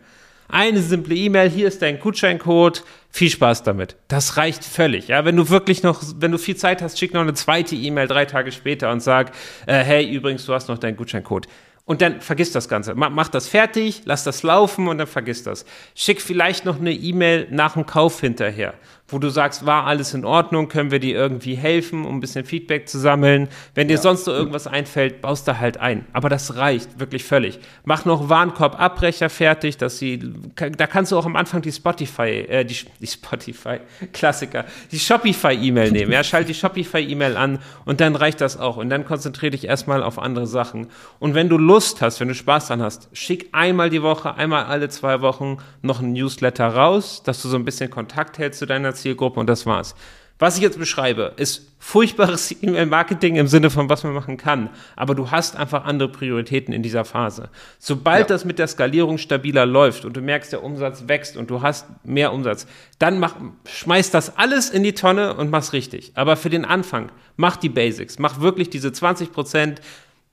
[0.49, 3.97] Eine simple E-Mail, hier ist dein Gutscheincode, viel Spaß damit.
[4.07, 5.09] Das reicht völlig.
[5.09, 8.07] Ja, wenn du wirklich noch, wenn du viel Zeit hast, schick noch eine zweite E-Mail
[8.07, 9.31] drei Tage später und sag,
[9.65, 11.47] äh, hey, übrigens, du hast noch deinen Gutscheincode.
[11.83, 12.95] Und dann vergiss das Ganze.
[12.95, 15.65] Mach, das fertig, lass das laufen und dann vergiss das.
[15.95, 18.73] Schick vielleicht noch eine E-Mail nach dem Kauf hinterher
[19.09, 22.43] wo du sagst, war alles in Ordnung, können wir dir irgendwie helfen, um ein bisschen
[22.43, 23.47] Feedback zu sammeln.
[23.73, 24.01] Wenn dir ja.
[24.01, 26.05] sonst noch irgendwas einfällt, baust du halt ein.
[26.11, 27.59] Aber das reicht wirklich völlig.
[27.85, 30.19] Mach noch Warenkorb-Abbrecher fertig, dass sie,
[30.55, 33.79] da kannst du auch am Anfang die Spotify, äh, die, die Spotify,
[34.13, 36.11] Klassiker, die Shopify-E-Mail nehmen.
[36.11, 38.75] Ja, schalt die Shopify-E-Mail an und dann reicht das auch.
[38.75, 40.87] Und dann konzentriere dich erstmal auf andere Sachen.
[41.19, 44.65] Und wenn du Lust hast, wenn du Spaß dran hast, schick einmal die Woche, einmal
[44.65, 48.65] alle zwei Wochen noch ein Newsletter raus, dass du so ein bisschen Kontakt hältst zu
[48.65, 49.95] deiner Zielgruppe und das war's.
[50.39, 54.69] Was ich jetzt beschreibe, ist furchtbares E-Mail-Marketing im Sinne von, was man machen kann.
[54.95, 57.49] Aber du hast einfach andere Prioritäten in dieser Phase.
[57.79, 58.27] Sobald ja.
[58.27, 61.87] das mit der Skalierung stabiler läuft und du merkst, der Umsatz wächst und du hast
[62.03, 62.67] mehr Umsatz,
[62.99, 66.11] dann mach, schmeiß das alles in die Tonne und mach's richtig.
[66.13, 68.19] Aber für den Anfang, mach die Basics.
[68.19, 69.81] Mach wirklich diese 20 Prozent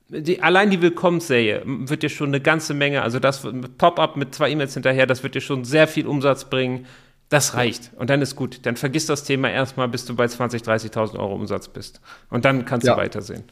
[0.09, 3.47] die, allein die Willkommensserie wird dir schon eine ganze Menge, also das
[3.79, 6.87] Pop-up mit zwei E-Mails hinterher, das wird dir schon sehr viel Umsatz bringen.
[7.29, 7.91] Das reicht.
[7.97, 8.67] Und dann ist gut.
[8.67, 12.01] Dann vergiss das Thema erstmal, bis du bei 20.000, 30.000 Euro Umsatz bist.
[12.31, 12.95] Und dann kannst ja.
[12.95, 13.45] du weitersehen.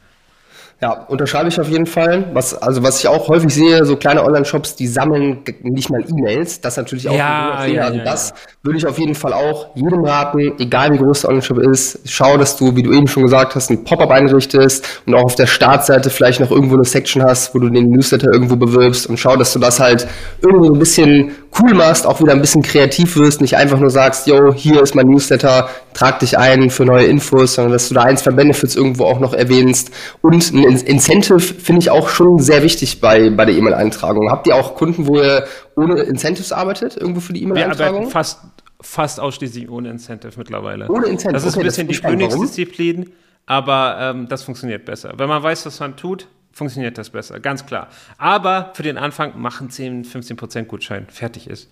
[0.81, 2.25] Ja, unterschreibe ich auf jeden Fall.
[2.33, 6.59] Was, also was ich auch häufig sehe, so kleine Online-Shops, die sammeln nicht mal E-Mails.
[6.59, 7.81] Das ist natürlich auch ja, ein Fehler.
[7.81, 8.35] Ja, also das ja.
[8.63, 12.37] würde ich auf jeden Fall auch jedem raten, egal wie groß der Online-Shop ist, schau,
[12.37, 15.47] dass du, wie du eben schon gesagt hast, ein Pop-up einrichtest und auch auf der
[15.47, 19.37] Startseite vielleicht noch irgendwo eine Section hast, wo du den Newsletter irgendwo bewirbst und schau,
[19.37, 20.07] dass du das halt
[20.41, 21.31] irgendwo ein bisschen
[21.61, 24.95] cool machst, auch wieder ein bisschen kreativ wirst, nicht einfach nur sagst, yo, hier ist
[24.95, 28.75] mein Newsletter, trag dich ein für neue Infos, sondern dass du da ein, zwei Benefits
[28.75, 29.91] irgendwo auch noch erwähnst.
[30.21, 34.29] Und ein Incentive finde ich auch schon sehr wichtig bei, bei der E-Mail-Eintragung.
[34.29, 35.45] Habt ihr auch Kunden, wo ihr
[35.75, 38.03] ohne Incentives arbeitet, irgendwo für die E-Mail-Eintragung?
[38.03, 38.41] Ja, fast,
[38.81, 40.87] fast ausschließlich ohne Incentive mittlerweile.
[40.89, 41.33] Ohne Incentive.
[41.33, 43.11] Das ist okay, ein bisschen die Königsdisziplin,
[43.45, 45.13] aber ähm, das funktioniert besser.
[45.17, 47.87] Wenn man weiß, was man tut, funktioniert das besser, ganz klar.
[48.17, 51.07] Aber für den Anfang machen 10, 15% Gutschein.
[51.09, 51.69] Fertig ist.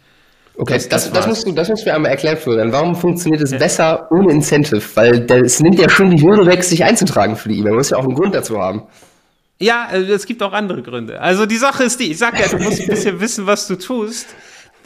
[0.62, 2.71] Okay, das, das, das, musst du, das musst du mir einmal erklären, Florian.
[2.71, 3.58] Warum funktioniert es ja.
[3.58, 4.80] besser ohne Incentive?
[4.93, 7.71] Weil es nimmt ja schon die Hürde weg, sich einzutragen für die E-Mail.
[7.71, 8.84] Man muss ja auch einen Grund dazu haben.
[9.60, 11.19] Ja, also es gibt auch andere Gründe.
[11.19, 13.76] Also die Sache ist die, ich sag ja, du musst ein bisschen wissen, was du
[13.76, 14.28] tust,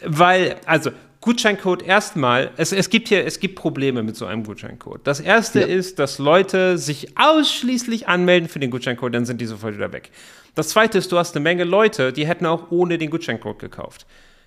[0.06, 5.02] weil, also Gutscheincode erstmal, es, es gibt hier, es gibt Probleme mit so einem Gutscheincode.
[5.04, 5.66] Das erste ja.
[5.66, 10.10] ist, dass Leute sich ausschließlich anmelden für den Gutscheincode, dann sind die sofort wieder weg.
[10.56, 14.06] Das zweite ist, du hast eine Menge Leute, die hätten auch ohne den Gutscheincode gekauft.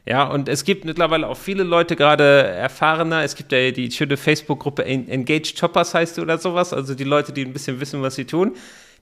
[0.09, 3.25] Ja, und es gibt mittlerweile auch viele Leute, gerade erfahrener.
[3.25, 6.73] Es gibt ja die schöne Facebook-Gruppe Engaged Choppers heißt die oder sowas.
[6.73, 8.57] Also die Leute, die ein bisschen wissen, was sie tun.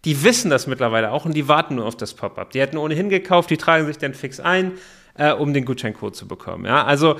[0.04, 2.50] Die wissen das mittlerweile auch und die warten nur auf das Pop-up.
[2.50, 4.72] Die hätten ohnehin gekauft, die tragen sich dann fix ein,
[5.18, 6.64] äh, um den Gutscheincode zu bekommen.
[6.64, 7.16] Ja, also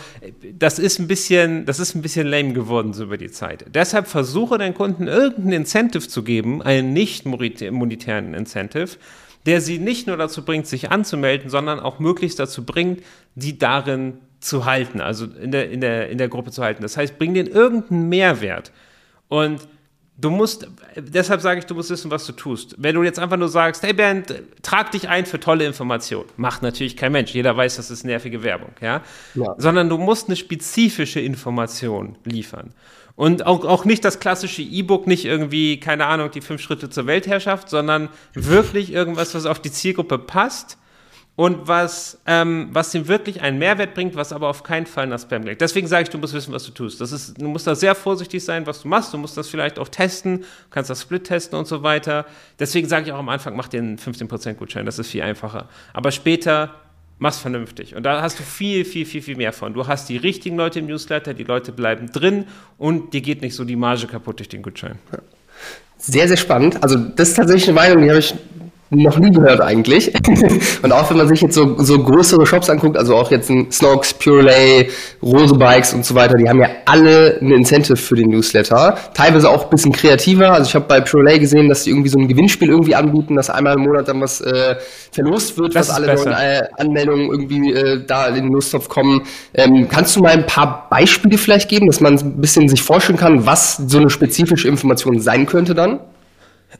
[0.53, 3.67] das ist ein bisschen, das ist ein bisschen lame geworden so über die Zeit.
[3.75, 8.97] Deshalb versuche deinen Kunden irgendein Incentive zu geben, einen nicht monetären Incentive
[9.47, 13.03] der sie nicht nur dazu bringt, sich anzumelden, sondern auch möglichst dazu bringt,
[13.37, 16.83] die darin zu halten, also in der, in der, in der Gruppe zu halten.
[16.83, 18.73] Das heißt, bring denen irgendeinen Mehrwert.
[19.29, 19.67] Und
[20.18, 22.74] du musst, deshalb sage ich, du musst wissen, was du tust.
[22.79, 26.62] Wenn du jetzt einfach nur sagst, hey Bernd, trag dich ein für tolle Informationen, macht
[26.62, 27.33] natürlich kein Mensch.
[27.33, 29.02] Jeder weiß, das ist nervige Werbung, ja?
[29.35, 29.55] ja.
[29.59, 32.72] Sondern du musst eine spezifische Information liefern.
[33.14, 37.07] Und auch, auch nicht das klassische E-Book, nicht irgendwie, keine Ahnung, die fünf Schritte zur
[37.07, 40.76] Weltherrschaft, sondern wirklich irgendwas, was auf die Zielgruppe passt
[41.37, 45.20] und was, ähm, was ihm wirklich einen Mehrwert bringt, was aber auf keinen Fall nach
[45.20, 45.61] Spam klingt.
[45.61, 47.01] Deswegen sage ich, du musst wissen, was du tust.
[47.01, 49.12] Das ist, du musst da sehr vorsichtig sein, was du machst.
[49.12, 52.25] Du musst das vielleicht auch testen, du kannst das Split testen und so weiter.
[52.59, 55.68] Deswegen sage ich auch am Anfang, mach dir einen 15% Gutschein, das ist viel einfacher.
[55.92, 56.75] Aber später
[57.18, 57.96] Mach's vernünftig.
[57.96, 59.72] Und da hast du viel, viel, viel, viel mehr von.
[59.72, 62.44] Du hast die richtigen Leute im Newsletter, die Leute bleiben drin
[62.77, 64.99] und dir geht nicht so die Marge kaputt durch den Gutschein.
[65.96, 66.83] Sehr, sehr spannend.
[66.83, 68.35] Also, das ist tatsächlich eine Meinung, die habe ich
[68.90, 70.12] noch nie gehört eigentlich.
[70.83, 73.70] und auch wenn man sich jetzt so, so größere Shops anguckt, also auch jetzt ein
[73.70, 74.88] Snox, Purelay,
[75.22, 78.96] Rose Bikes und so weiter, die haben ja alle ein Incentive für den Newsletter.
[79.14, 80.53] Teilweise auch ein bisschen kreativer.
[80.53, 83.51] Also ich habe bei Purelay gesehen, dass die irgendwie so ein Gewinnspiel irgendwie anbieten, dass
[83.51, 84.77] einmal im Monat dann was äh,
[85.11, 89.22] verlost wird, das was alle neuen äh, Anmeldungen irgendwie äh, da in den Lostopf kommen.
[89.55, 93.18] Ähm, kannst du mal ein paar Beispiele vielleicht geben, dass man ein bisschen sich vorstellen
[93.18, 96.01] kann, was so eine spezifische Information sein könnte dann?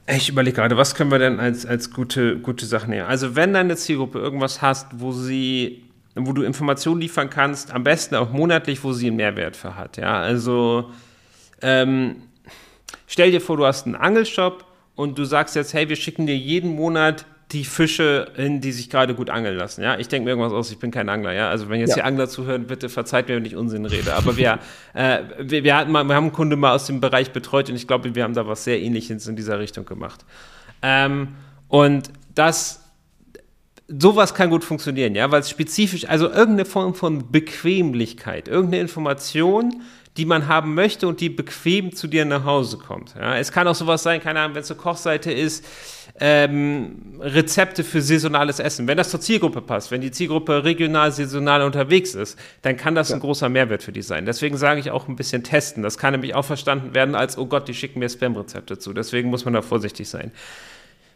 [0.07, 3.07] Ich überlege gerade, was können wir denn als, als gute, gute Sachen nehmen?
[3.07, 8.15] Also, wenn deine Zielgruppe irgendwas hast, wo sie, wo du Informationen liefern kannst, am besten
[8.15, 9.97] auch monatlich, wo sie einen Mehrwert für hat.
[9.97, 10.91] Ja, also
[11.63, 12.23] ähm,
[13.07, 16.37] stell dir vor, du hast einen Angelshop und du sagst jetzt, hey, wir schicken dir
[16.37, 19.83] jeden Monat die Fische hin, die sich gerade gut angeln lassen.
[19.83, 20.71] Ja, ich denke mir irgendwas aus.
[20.73, 21.33] Ich bin kein Angler.
[21.33, 21.97] Ja, also wenn jetzt ja.
[21.97, 24.15] hier Angler zuhören, bitte verzeiht mir, wenn ich Unsinn rede.
[24.15, 24.59] Aber wir,
[24.95, 27.77] äh, wir, wir, hatten mal, wir haben einen Kunde mal aus dem Bereich betreut und
[27.77, 30.25] ich glaube, wir haben da was sehr Ähnliches in dieser Richtung gemacht.
[30.83, 31.37] Ähm,
[31.69, 32.83] und das
[33.89, 39.83] sowas kann gut funktionieren, ja, weil es spezifisch, also irgendeine Form von Bequemlichkeit, irgendeine Information,
[40.17, 43.15] die man haben möchte und die bequem zu dir nach Hause kommt.
[43.15, 45.65] Ja, es kann auch sowas sein, keine Ahnung, wenn es eine Kochseite ist,
[46.21, 48.89] ähm, Rezepte für saisonales Essen.
[48.89, 53.11] Wenn das zur Zielgruppe passt, wenn die Zielgruppe regional, saisonal unterwegs ist, dann kann das
[53.11, 53.17] ja.
[53.17, 54.27] ein großer Mehrwert für die sein.
[54.27, 55.83] Deswegen sage ich auch ein bisschen testen.
[55.83, 58.93] Das kann nämlich auch verstanden werden als, oh Gott, die schicken mir Spam-Rezepte zu.
[58.93, 60.33] Deswegen muss man da vorsichtig sein.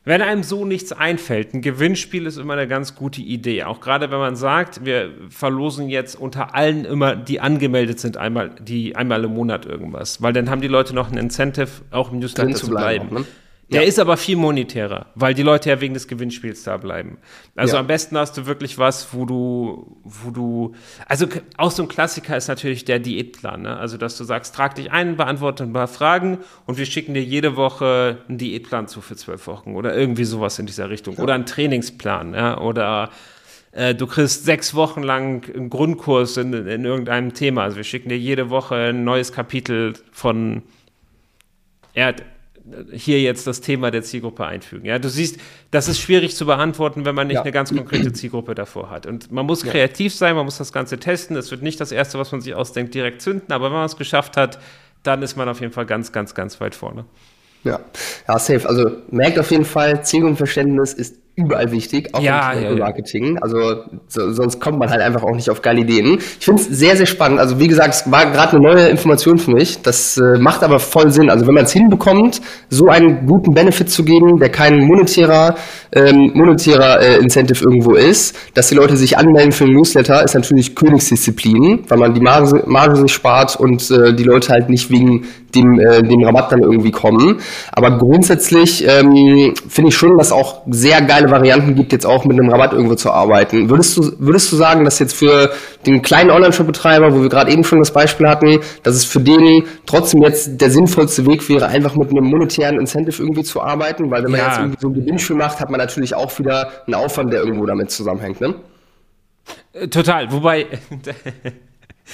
[0.03, 3.65] Wenn einem so nichts einfällt, ein Gewinnspiel ist immer eine ganz gute Idee.
[3.65, 8.51] Auch gerade wenn man sagt, wir verlosen jetzt unter allen immer, die angemeldet sind, einmal,
[8.61, 10.23] die einmal im Monat irgendwas.
[10.23, 13.09] Weil dann haben die Leute noch ein Incentive, auch im Newsletter zu bleiben.
[13.09, 13.27] Auch, ne?
[13.73, 13.89] Der ja.
[13.89, 17.19] ist aber viel monetärer, weil die Leute ja wegen des Gewinnspiels da bleiben.
[17.55, 17.81] Also ja.
[17.81, 20.75] am besten hast du wirklich was, wo du, wo du,
[21.07, 23.77] also auch so ein Klassiker ist natürlich der Diätplan, ne?
[23.77, 27.23] Also dass du sagst, trag dich ein, beantworte ein paar Fragen und wir schicken dir
[27.23, 31.15] jede Woche einen Diätplan zu für zwölf Wochen oder irgendwie sowas in dieser Richtung.
[31.15, 31.23] Ja.
[31.23, 32.59] Oder einen Trainingsplan, ja?
[32.59, 33.11] Oder
[33.71, 37.63] äh, du kriegst sechs Wochen lang einen Grundkurs in, in irgendeinem Thema.
[37.63, 40.63] Also wir schicken dir jede Woche ein neues Kapitel von
[41.95, 42.13] ja,
[42.93, 44.87] hier jetzt das Thema der Zielgruppe einfügen.
[44.87, 45.39] Ja, du siehst,
[45.71, 47.43] das ist schwierig zu beantworten, wenn man nicht ja.
[47.43, 49.07] eine ganz konkrete Zielgruppe davor hat.
[49.07, 51.37] Und man muss kreativ sein, man muss das Ganze testen.
[51.37, 53.97] Es wird nicht das Erste, was man sich ausdenkt, direkt zünden, aber wenn man es
[53.97, 54.59] geschafft hat,
[55.03, 57.05] dann ist man auf jeden Fall ganz, ganz, ganz weit vorne.
[57.65, 57.81] Ja,
[58.27, 58.69] ja, safe.
[58.69, 63.35] Also merkt auf jeden Fall, Zielgruppenverständnis ist überall wichtig, auch ja, im ja, Marketing.
[63.35, 63.43] Ja.
[63.43, 66.19] Also so, sonst kommt man halt einfach auch nicht auf geile Ideen.
[66.39, 67.41] Ich finde es sehr, sehr spannend.
[67.41, 69.81] Also wie gesagt, es war gerade eine neue Information für mich.
[69.83, 71.31] Das äh, macht aber voll Sinn.
[71.31, 75.55] Also wenn man es hinbekommt, so einen guten Benefit zu geben, der kein monetärer,
[75.93, 80.35] ähm, monetärer äh, Incentive irgendwo ist, dass die Leute sich anmelden für einen Newsletter, ist
[80.35, 84.91] natürlich Königsdisziplin, weil man die Marge, Marge sich spart und äh, die Leute halt nicht
[84.91, 87.41] wegen dem, äh, dem Rabatt dann irgendwie kommen.
[87.73, 92.39] Aber grundsätzlich ähm, finde ich schon, dass auch sehr geile Varianten gibt, jetzt auch mit
[92.39, 93.69] einem Rabatt irgendwo zu arbeiten.
[93.71, 95.51] Würdest du, würdest du sagen, dass jetzt für
[95.87, 99.65] den kleinen Online-Shop-Betreiber, wo wir gerade eben schon das Beispiel hatten, dass es für den
[99.87, 104.11] trotzdem jetzt der sinnvollste Weg wäre, einfach mit einem monetären Incentive irgendwie zu arbeiten?
[104.11, 104.47] Weil wenn man ja.
[104.47, 107.67] jetzt irgendwie so ein Gewinnspiel macht, hat man natürlich auch wieder einen Aufwand, der irgendwo
[107.67, 108.55] damit zusammenhängt, ne?
[109.73, 110.67] Äh, total, wobei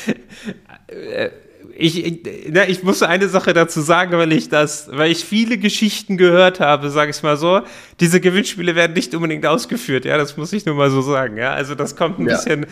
[0.88, 1.30] äh,
[1.78, 5.58] ich, ich, na, ich muss eine Sache dazu sagen, weil ich das, weil ich viele
[5.58, 7.62] Geschichten gehört habe, sage ich mal so.
[8.00, 11.52] Diese Gewinnspiele werden nicht unbedingt ausgeführt, ja, das muss ich nur mal so sagen, ja.
[11.52, 12.36] Also das kommt ein ja.
[12.36, 12.66] bisschen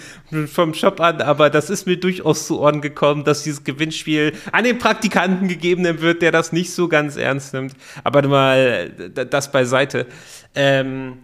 [0.47, 4.65] vom Shop an, aber das ist mir durchaus zu Ohren gekommen, dass dieses Gewinnspiel an
[4.65, 7.75] den Praktikanten gegeben wird, der das nicht so ganz ernst nimmt.
[8.05, 10.07] Aber mal das beiseite.
[10.55, 11.19] Ähm,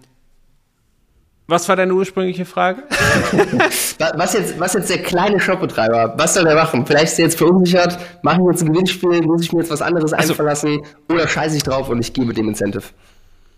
[1.51, 2.83] was war deine ursprüngliche Frage?
[4.17, 6.87] was, jetzt, was jetzt der kleine Shopbetreiber, was soll der machen?
[6.87, 9.83] Vielleicht ist er jetzt verunsichert, machen wir jetzt ein Gewinnspiel, muss ich mir jetzt was
[9.83, 12.85] anderes also, einfallen lassen oder scheiße ich drauf und ich gehe mit dem Incentive?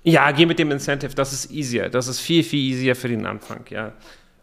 [0.04, 1.88] Ja, geh mit dem Incentive, das ist easier.
[1.88, 3.92] Das ist viel, viel easier für den Anfang, ja.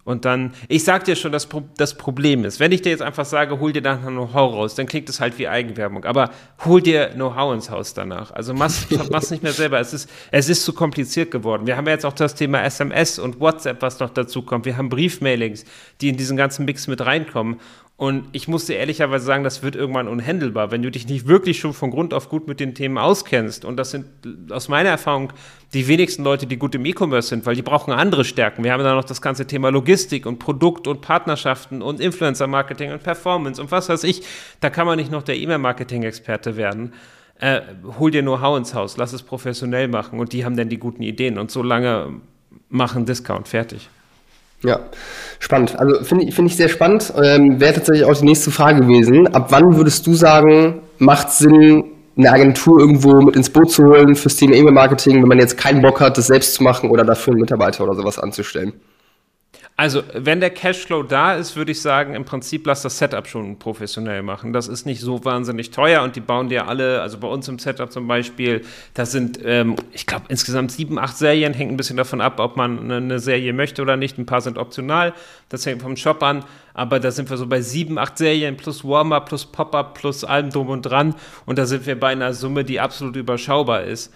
[0.05, 3.01] Und dann, ich sag dir schon, das, Pro das Problem ist, wenn ich dir jetzt
[3.01, 6.05] einfach sage, hol dir dann Know-how raus, dann klingt es halt wie Eigenwerbung.
[6.05, 6.31] Aber
[6.65, 8.31] hol dir Know-how ins Haus danach.
[8.31, 9.79] Also mach's, mach's nicht mehr selber.
[9.79, 11.67] Es ist, es ist zu kompliziert geworden.
[11.67, 14.65] Wir haben ja jetzt auch das Thema SMS und WhatsApp, was noch dazu kommt.
[14.65, 15.65] Wir haben Briefmailings,
[16.01, 17.59] die in diesen ganzen Mix mit reinkommen.
[17.99, 21.73] Und ich musste ehrlicherweise sagen, das wird irgendwann unhandelbar, wenn du dich nicht wirklich schon
[21.73, 23.65] von Grund auf gut mit den Themen auskennst.
[23.65, 24.05] Und das sind
[24.51, 25.33] aus meiner Erfahrung
[25.73, 28.63] die wenigsten Leute, die gut im E-Commerce sind, weil die brauchen andere Stärken.
[28.63, 33.03] Wir haben dann noch das ganze Thema Logistik und Produkt und Partnerschaften und Influencer-Marketing und
[33.03, 34.21] Performance und was weiß ich.
[34.62, 36.93] Da kann man nicht noch der E-Mail-Marketing-Experte werden.
[37.38, 37.59] Äh,
[37.99, 41.03] hol dir Know-how ins Haus, lass es professionell machen und die haben dann die guten
[41.03, 42.21] Ideen und so lange
[42.69, 43.89] machen Discount fertig.
[44.63, 44.79] Ja,
[45.39, 45.79] spannend.
[45.79, 47.13] Also finde ich, finde ich sehr spannend.
[47.15, 49.27] Ähm, Wäre tatsächlich auch die nächste Frage gewesen.
[49.33, 51.83] Ab wann würdest du sagen, macht Sinn,
[52.17, 55.81] eine Agentur irgendwo mit ins Boot zu holen fürs Thema E-Mail-Marketing, wenn man jetzt keinen
[55.81, 58.73] Bock hat, das selbst zu machen oder dafür einen Mitarbeiter oder sowas anzustellen?
[59.79, 63.59] Also, wenn der Cashflow da ist, würde ich sagen, im Prinzip lass das Setup schon
[63.59, 64.51] professionell machen.
[64.51, 67.59] Das ist nicht so wahnsinnig teuer und die bauen dir alle, also bei uns im
[67.59, 71.95] Setup zum Beispiel, da sind, ähm, ich glaube, insgesamt sieben, acht Serien, hängt ein bisschen
[71.95, 74.17] davon ab, ob man eine Serie möchte oder nicht.
[74.17, 75.13] Ein paar sind optional,
[75.47, 78.83] das hängt vom Shop an, aber da sind wir so bei sieben, acht Serien plus
[78.83, 81.15] Warm-Up, plus Pop-Up, plus allem drum und dran
[81.45, 84.11] und da sind wir bei einer Summe, die absolut überschaubar ist.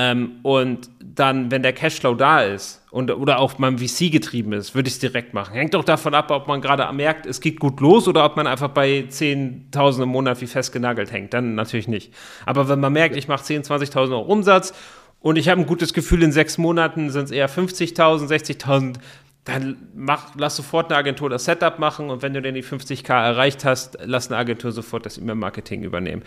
[0.00, 4.76] Ähm, und dann, wenn der Cashflow da ist und, oder auch beim VC getrieben ist,
[4.76, 5.54] würde ich es direkt machen.
[5.54, 8.46] Hängt doch davon ab, ob man gerade merkt, es geht gut los oder ob man
[8.46, 11.34] einfach bei 10.000 im Monat wie festgenagelt hängt.
[11.34, 12.14] Dann natürlich nicht.
[12.46, 14.72] Aber wenn man merkt, ich mache 10.000, 20.000 Euro Umsatz
[15.18, 18.98] und ich habe ein gutes Gefühl, in sechs Monaten sind es eher 50.000, 60.000,
[19.42, 23.12] dann mach, lass sofort eine Agentur das Setup machen und wenn du dann die 50k
[23.12, 26.22] erreicht hast, lass eine Agentur sofort das E-Mail-Marketing übernehmen.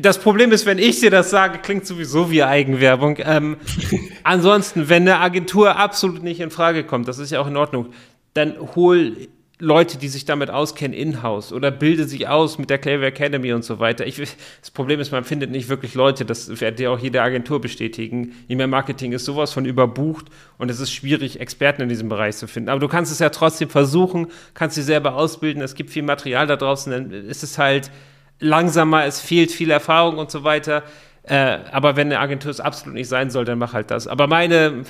[0.00, 3.18] Das Problem ist, wenn ich dir das sage, klingt sowieso wie Eigenwerbung.
[3.18, 3.56] Ähm,
[4.22, 7.88] ansonsten, wenn eine Agentur absolut nicht in Frage kommt, das ist ja auch in Ordnung,
[8.34, 9.16] dann hol
[9.58, 13.64] Leute, die sich damit auskennen, in-house oder bilde sich aus mit der Clever Academy und
[13.64, 14.06] so weiter.
[14.06, 14.16] Ich,
[14.60, 18.34] das Problem ist, man findet nicht wirklich Leute, das wird dir auch jede Agentur bestätigen.
[18.50, 20.26] E-Mail-Marketing ist sowas von überbucht
[20.58, 22.68] und es ist schwierig, Experten in diesem Bereich zu finden.
[22.68, 26.46] Aber du kannst es ja trotzdem versuchen, kannst sie selber ausbilden, es gibt viel Material
[26.46, 27.90] da draußen, dann ist es halt
[28.38, 30.82] langsamer, es fehlt viel Erfahrung und so weiter.
[31.22, 34.06] Äh, aber wenn eine Agentur es absolut nicht sein soll, dann mach halt das.
[34.06, 34.84] Aber meine,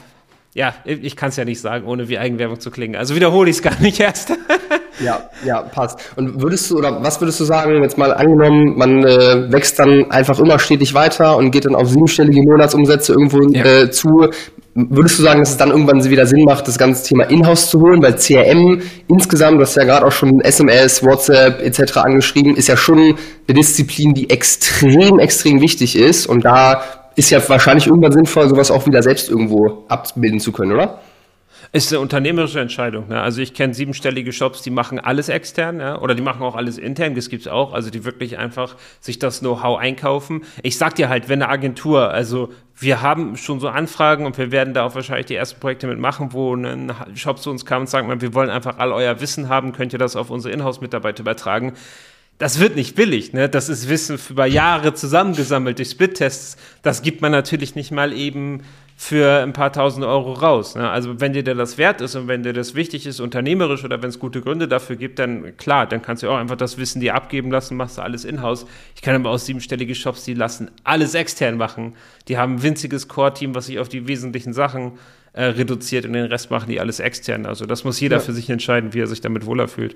[0.54, 2.96] ja, ich kann es ja nicht sagen, ohne wie Eigenwerbung zu klingen.
[2.96, 4.32] Also wiederhole ich es gar nicht erst.
[5.00, 5.98] ja, ja, passt.
[6.16, 10.10] Und würdest du, oder was würdest du sagen, jetzt mal angenommen, man äh, wächst dann
[10.10, 13.64] einfach immer stetig weiter und geht dann auf siebenstellige Monatsumsätze irgendwo ja.
[13.64, 14.28] äh, zu,
[14.78, 17.80] Würdest du sagen, dass es dann irgendwann wieder Sinn macht, das ganze Thema Inhouse zu
[17.80, 18.02] holen?
[18.02, 21.96] Weil CRM insgesamt, du hast ja gerade auch schon SMS, WhatsApp etc.
[21.96, 23.14] angeschrieben, ist ja schon eine
[23.58, 26.26] Disziplin, die extrem, extrem wichtig ist.
[26.26, 26.82] Und da
[27.14, 30.98] ist ja wahrscheinlich irgendwann sinnvoll, sowas auch wieder selbst irgendwo abbilden zu können, oder?
[31.72, 33.08] Ist eine unternehmerische Entscheidung.
[33.08, 33.20] Ne?
[33.20, 35.98] Also ich kenne siebenstellige Shops, die machen alles extern ja?
[36.00, 37.72] oder die machen auch alles intern, das gibt es auch.
[37.72, 40.42] Also die wirklich einfach sich das Know-how einkaufen.
[40.62, 44.52] Ich sag dir halt, wenn eine Agentur, also wir haben schon so Anfragen und wir
[44.52, 47.88] werden da auch wahrscheinlich die ersten Projekte mitmachen, wo ein Shop zu uns kam und
[47.88, 51.72] sagt, wir wollen einfach all euer Wissen haben, könnt ihr das auf unsere Inhouse-Mitarbeiter übertragen
[52.38, 53.48] das wird nicht billig, ne?
[53.48, 56.56] Das ist Wissen über Jahre zusammengesammelt durch Split-Tests.
[56.82, 58.62] Das gibt man natürlich nicht mal eben
[58.98, 60.74] für ein paar tausend Euro raus.
[60.74, 60.88] Ne?
[60.88, 64.08] Also wenn dir das wert ist und wenn dir das wichtig ist, unternehmerisch oder wenn
[64.08, 67.14] es gute Gründe dafür gibt, dann klar, dann kannst du auch einfach das Wissen dir
[67.14, 68.64] abgeben lassen, machst du alles in-house.
[68.94, 71.94] Ich kann aber auch siebenstellige Shops, die lassen alles extern machen.
[72.28, 74.92] Die haben ein winziges Core-Team, was sich auf die wesentlichen Sachen
[75.34, 77.44] äh, reduziert und den Rest machen die alles extern.
[77.44, 78.22] Also das muss jeder ja.
[78.22, 79.94] für sich entscheiden, wie er sich damit wohler fühlt.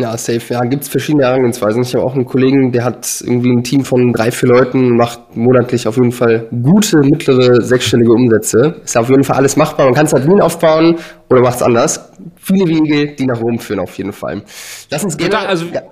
[0.00, 0.54] Ja, safe.
[0.54, 1.82] Ja, gibt es verschiedene Herangehensweisen.
[1.82, 5.36] Ich habe auch einen Kollegen, der hat irgendwie ein Team von drei, vier Leuten, macht
[5.36, 8.80] monatlich auf jeden Fall gute, mittlere, sechsstellige Umsätze.
[8.82, 9.84] Ist auf jeden Fall alles machbar.
[9.84, 10.96] Man kann es halt Lean aufbauen
[11.28, 12.10] oder macht es anders.
[12.36, 14.42] Viele Wege, die nach Rom führen auf jeden Fall.
[14.90, 15.38] Lass uns gerne...
[15.40, 15.82] Also, ja.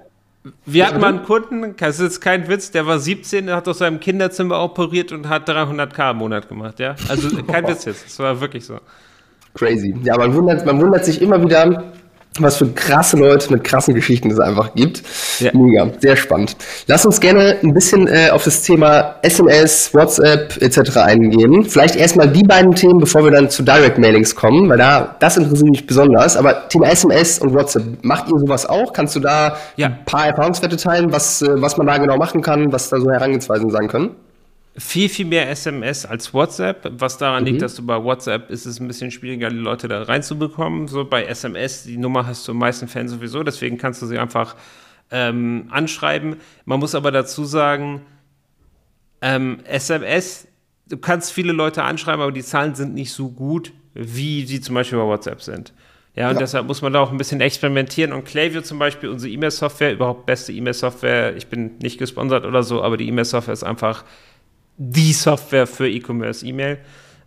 [0.65, 3.77] Wir hatten mal einen Kunden, das ist kein Witz, der war 17, der hat aus
[3.77, 6.95] seinem Kinderzimmer operiert und hat 300k im Monat gemacht, ja?
[7.11, 8.79] Also kein Witz jetzt, das war wirklich so.
[9.53, 9.95] Crazy.
[10.03, 11.93] Ja, man wundert, man wundert sich immer wieder,
[12.39, 15.03] was für krasse Leute mit krassen Geschichten es einfach gibt.
[15.41, 15.51] Ja.
[15.53, 16.57] Mega, sehr spannend.
[16.87, 20.97] Lass uns gerne ein bisschen äh, auf das Thema SMS, WhatsApp etc.
[20.99, 21.65] eingehen.
[21.65, 25.37] Vielleicht erstmal die beiden Themen, bevor wir dann zu Direct Mailings kommen, weil da das
[25.37, 26.37] interessiert mich besonders.
[26.37, 28.93] Aber Thema SMS und WhatsApp, macht ihr sowas auch?
[28.93, 29.89] Kannst du da ja.
[29.89, 33.11] ein paar Erfahrungswerte teilen, was, äh, was man da genau machen kann, was da so
[33.11, 34.11] Herangehensweisen sein können?
[34.81, 37.51] Viel, viel mehr SMS als WhatsApp, was daran mhm.
[37.51, 40.89] liegt, dass du bei WhatsApp ist es ein bisschen schwieriger, die Leute da reinzubekommen.
[40.89, 44.19] So bei SMS, die Nummer hast du in meisten Fällen sowieso, deswegen kannst du sie
[44.19, 44.57] einfach
[45.11, 46.37] ähm, anschreiben.
[46.65, 48.03] Man muss aber dazu sagen,
[49.21, 50.49] ähm, SMS,
[50.89, 54.75] du kannst viele Leute anschreiben, aber die Zahlen sind nicht so gut, wie sie zum
[54.75, 55.75] Beispiel bei WhatsApp sind.
[56.15, 56.41] Ja, und ja.
[56.41, 58.13] deshalb muss man da auch ein bisschen experimentieren.
[58.13, 62.83] Und Klaviyo zum Beispiel, unsere E-Mail-Software, überhaupt beste E-Mail-Software, ich bin nicht gesponsert oder so,
[62.83, 64.05] aber die E-Mail-Software ist einfach
[64.83, 66.79] die Software für E-Commerce E-Mail.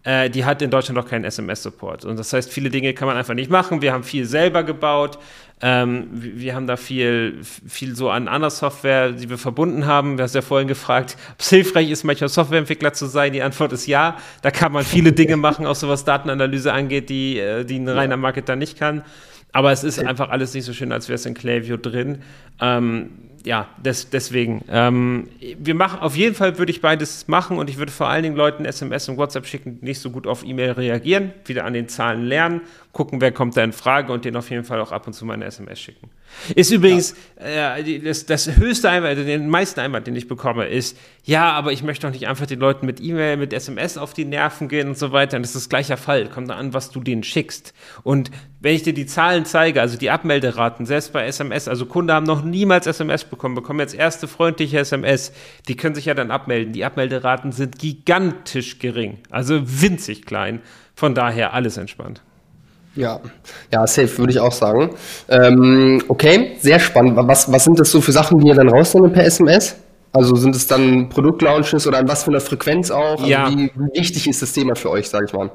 [0.03, 2.03] Äh, die hat in Deutschland noch keinen SMS-Support.
[2.03, 3.83] Und das heißt, viele Dinge kann man einfach nicht machen.
[3.83, 5.19] Wir haben viel selber gebaut.
[5.61, 10.17] Ähm, wir haben da viel, viel so an anderer Software, die wir verbunden haben.
[10.17, 13.33] Du hast ja vorhin gefragt, ob es hilfreich ist, manchmal Softwareentwickler zu sein.
[13.33, 14.17] Die Antwort ist ja.
[14.41, 17.87] Da kann man viele Dinge machen, auch so was Datenanalyse angeht, die, äh, die ein
[17.87, 19.03] reiner Marketer nicht kann.
[19.51, 22.23] Aber es ist einfach alles nicht so schön, als wäre es in Klaviyo drin.
[22.59, 23.11] Ähm,
[23.45, 24.63] ja, des, deswegen.
[24.69, 25.27] Ähm,
[25.57, 28.35] wir machen, auf jeden Fall würde ich beides machen und ich würde vor allen Dingen
[28.35, 31.89] Leuten SMS und WhatsApp schicken, die nicht so gut auf E-Mail reagieren, wieder an den
[31.89, 32.61] Zahlen lernen,
[32.93, 35.25] gucken, wer kommt da in Frage und denen auf jeden Fall auch ab und zu
[35.25, 36.11] mal eine SMS schicken.
[36.55, 37.75] Ist übrigens ja.
[37.75, 41.71] äh, das, das höchste Einwand, also den meisten Einwand, den ich bekomme, ist, ja, aber
[41.71, 44.89] ich möchte doch nicht einfach den Leuten mit E-Mail, mit SMS auf die Nerven gehen
[44.89, 45.37] und so weiter.
[45.37, 46.29] Und das ist das gleiche Fall.
[46.29, 47.73] Kommt an, was du denen schickst.
[48.03, 48.29] Und
[48.59, 52.27] wenn ich dir die Zahlen zeige, also die Abmelderaten, selbst bei SMS, also Kunden haben
[52.27, 55.33] noch niemals SMS bekommen, bekommen jetzt erste freundliche SMS,
[55.67, 56.73] die können sich ja dann abmelden.
[56.73, 60.61] Die Abmelderaten sind gigantisch gering, also winzig klein.
[60.95, 62.21] Von daher alles entspannt.
[62.95, 63.19] Ja,
[63.71, 64.91] ja, safe, würde ich auch sagen.
[65.27, 67.15] Ähm, okay, sehr spannend.
[67.15, 69.75] Was, was sind das so für Sachen, die ihr dann rausnehmen per SMS?
[70.11, 73.17] Also sind es dann Produktlaunches oder an was für einer Frequenz auch?
[73.17, 73.49] Also ja.
[73.49, 75.49] Wie wichtig ist das Thema für euch, sage ich mal?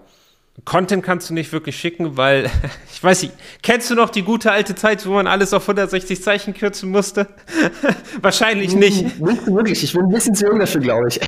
[0.65, 2.51] Content kannst du nicht wirklich schicken, weil,
[2.93, 6.23] ich weiß nicht, kennst du noch die gute alte Zeit, wo man alles auf 160
[6.23, 7.29] Zeichen kürzen musste?
[8.23, 9.21] Wahrscheinlich nicht.
[9.21, 11.21] Nicht wirklich, ich bin ein bisschen zu jung dafür, glaube ich.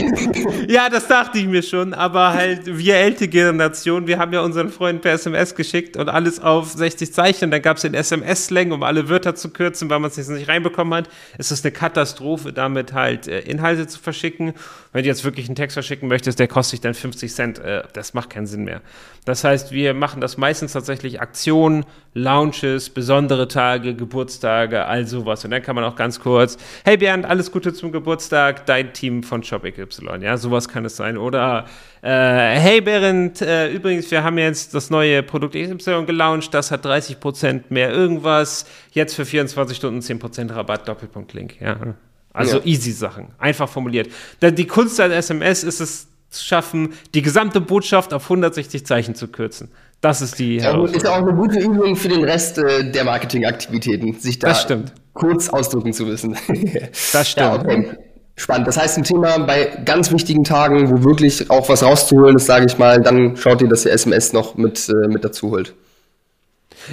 [0.69, 4.69] ja, das dachte ich mir schon, aber halt, wir ältere Generation, wir haben ja unseren
[4.71, 7.51] Freunden per SMS geschickt und alles auf 60 Zeichen.
[7.51, 10.49] Dann gab es den SMS-Slang, um alle Wörter zu kürzen, weil man es jetzt nicht
[10.49, 11.09] reinbekommen hat.
[11.39, 14.55] Es ist eine Katastrophe, damit halt äh, Inhalte zu verschicken.
[14.93, 17.59] Wenn du jetzt wirklich einen Text verschicken möchtest, der kostet dich dann 50 Cent.
[17.61, 18.81] Äh, das macht keinen Sinn mehr.
[19.25, 25.45] Das heißt, wir machen das meistens tatsächlich Aktionen, Launches, besondere Tage, Geburtstage, all sowas.
[25.45, 29.23] Und dann kann man auch ganz kurz, hey Bernd, alles Gute zum Geburtstag, dein Team
[29.23, 30.23] von Shop XY.
[30.23, 31.17] Ja, sowas kann es sein.
[31.19, 31.67] Oder
[32.03, 36.85] äh, hey Bernd, äh, übrigens, wir haben jetzt das neue Produkt XY gelauncht, das hat
[36.85, 41.61] 30% mehr irgendwas, jetzt für 24 Stunden 10% Rabatt, Doppelpunkt Link.
[41.61, 41.77] Ja.
[42.33, 42.65] Also ja.
[42.65, 44.09] easy Sachen, einfach formuliert.
[44.41, 49.71] Die Kunst an SMS ist es schaffen, die gesamte Botschaft auf 160 Zeichen zu kürzen.
[50.01, 54.15] Das ist die ja, Ist auch eine gute Übung für den Rest äh, der Marketingaktivitäten,
[54.15, 54.55] sich da
[55.13, 56.37] kurz ausdrücken zu wissen.
[57.13, 57.47] das stimmt.
[57.47, 57.91] Ja, okay.
[58.37, 58.67] Spannend.
[58.67, 62.65] Das heißt, ein Thema bei ganz wichtigen Tagen, wo wirklich auch was rauszuholen ist, sage
[62.67, 65.75] ich mal, dann schaut ihr, dass ihr SMS noch mit, äh, mit dazu holt.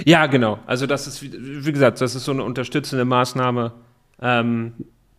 [0.04, 0.58] Ja, genau.
[0.66, 3.72] Also das ist, wie gesagt, das ist so eine unterstützende Maßnahme.
[4.20, 4.74] Ähm,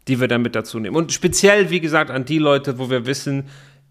[0.10, 0.96] die wir dann mit dazu nehmen.
[0.96, 3.46] Und speziell, wie gesagt, an die Leute, wo wir wissen,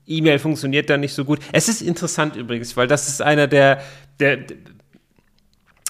[0.09, 1.41] E-Mail funktioniert da nicht so gut.
[1.53, 3.83] Es ist interessant übrigens, weil das ist einer der,
[4.21, 4.39] der,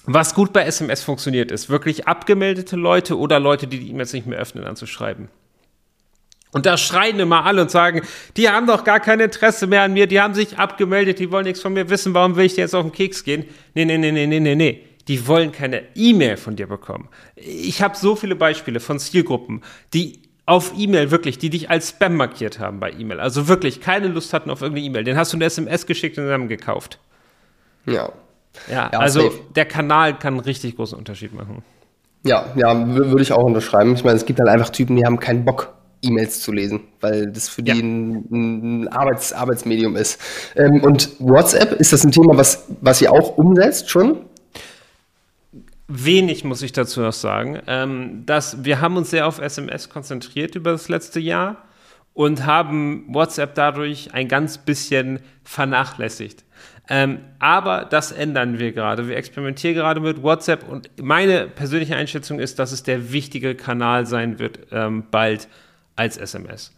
[0.05, 4.27] was gut bei SMS funktioniert, ist wirklich abgemeldete Leute oder Leute, die die E-Mails nicht
[4.27, 5.29] mehr öffnen, anzuschreiben.
[6.51, 8.03] Und da schreien immer alle und sagen,
[8.37, 11.45] die haben doch gar kein Interesse mehr an mir, die haben sich abgemeldet, die wollen
[11.45, 13.45] nichts von mir wissen, warum will ich dir jetzt auf den Keks gehen?
[13.75, 17.09] Nee, nee, nee, nee, nee, nee, nee die wollen keine E-Mail von dir bekommen.
[17.35, 19.62] Ich habe so viele Beispiele von Zielgruppen,
[19.95, 23.20] die auf E-Mail wirklich, die dich als Spam markiert haben bei E-Mail.
[23.20, 25.05] Also wirklich keine Lust hatten auf irgendeine E-Mail.
[25.05, 26.99] Den hast du eine SMS geschickt und dann gekauft.
[27.84, 28.11] Ja.
[28.66, 29.38] Ja, ja also safe.
[29.55, 31.62] der Kanal kann einen richtig großen Unterschied machen.
[32.24, 33.94] Ja, ja, würde ich auch unterschreiben.
[33.94, 37.30] Ich meine, es gibt halt einfach Typen, die haben keinen Bock, E-Mails zu lesen, weil
[37.30, 37.76] das für die ja.
[37.76, 40.20] ein, ein Arbeits Arbeitsmedium ist.
[40.57, 44.24] Ähm, und WhatsApp, ist das ein Thema, was, was ihr auch umsetzt schon?
[45.89, 47.61] Wenig muss ich dazu noch sagen.
[47.66, 51.64] Ähm, dass wir haben uns sehr auf SMS konzentriert über das letzte Jahr
[52.12, 56.45] und haben WhatsApp dadurch ein ganz bisschen vernachlässigt.
[56.91, 59.09] Ähm, aber das ändern wir gerade.
[59.09, 64.05] Wir experimentieren gerade mit WhatsApp und meine persönliche Einschätzung ist, dass es der wichtige Kanal
[64.07, 65.49] sein wird, ähm, bald
[65.97, 66.74] als SMS.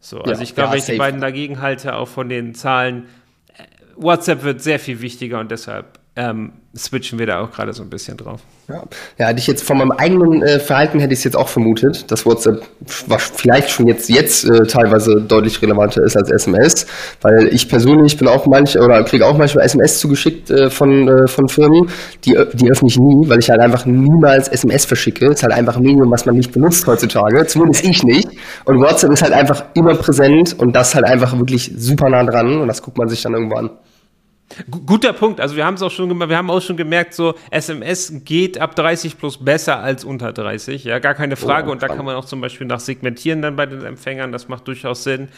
[0.00, 2.54] So, also ja, ich glaube, ja, wenn ich die beiden dagegen halte, auch von den
[2.54, 3.08] Zahlen,
[3.56, 3.64] äh,
[3.96, 7.90] WhatsApp wird sehr viel wichtiger und deshalb ähm, switchen wir da auch gerade so ein
[7.90, 8.40] bisschen drauf.
[8.68, 8.82] Ja,
[9.18, 12.10] ja hätte ich jetzt von meinem eigenen äh, Verhalten hätte ich es jetzt auch vermutet,
[12.10, 16.86] dass WhatsApp vielleicht schon jetzt, jetzt äh, teilweise deutlich relevanter ist als SMS,
[17.20, 21.26] weil ich persönlich bin auch manchmal oder kriege auch manchmal SMS zugeschickt äh, von, äh,
[21.26, 21.88] von Firmen,
[22.24, 25.26] die, die öffne ich nie, weil ich halt einfach niemals SMS verschicke.
[25.26, 28.28] Es ist halt einfach ein Medium, was man nicht benutzt heutzutage, zumindest ich nicht.
[28.66, 32.60] Und WhatsApp ist halt einfach immer präsent und das halt einfach wirklich super nah dran
[32.60, 33.70] und das guckt man sich dann irgendwo an.
[34.70, 35.40] Guter Punkt.
[35.40, 38.76] Also wir haben es auch schon wir haben auch schon gemerkt, so SMS geht ab
[38.76, 40.84] 30 plus besser als unter 30.
[40.84, 41.68] Ja, gar keine Frage.
[41.68, 44.32] Oh, und da kann man auch zum Beispiel nach segmentieren dann bei den Empfängern.
[44.32, 45.28] Das macht durchaus Sinn.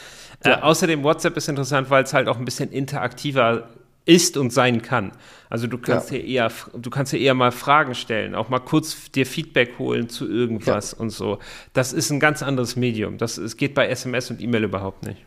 [0.45, 0.59] Ja.
[0.59, 3.69] Äh, außerdem WhatsApp ist interessant, weil es halt auch ein bisschen interaktiver
[4.07, 5.13] ist und sein kann.
[5.51, 6.19] Also du kannst ja.
[6.19, 10.09] hier eher, du kannst hier eher mal Fragen stellen, auch mal kurz dir Feedback holen
[10.09, 10.99] zu irgendwas ja.
[10.99, 11.39] und so.
[11.73, 13.19] Das ist ein ganz anderes Medium.
[13.19, 15.25] Das es geht bei SMS und E-Mail überhaupt nicht.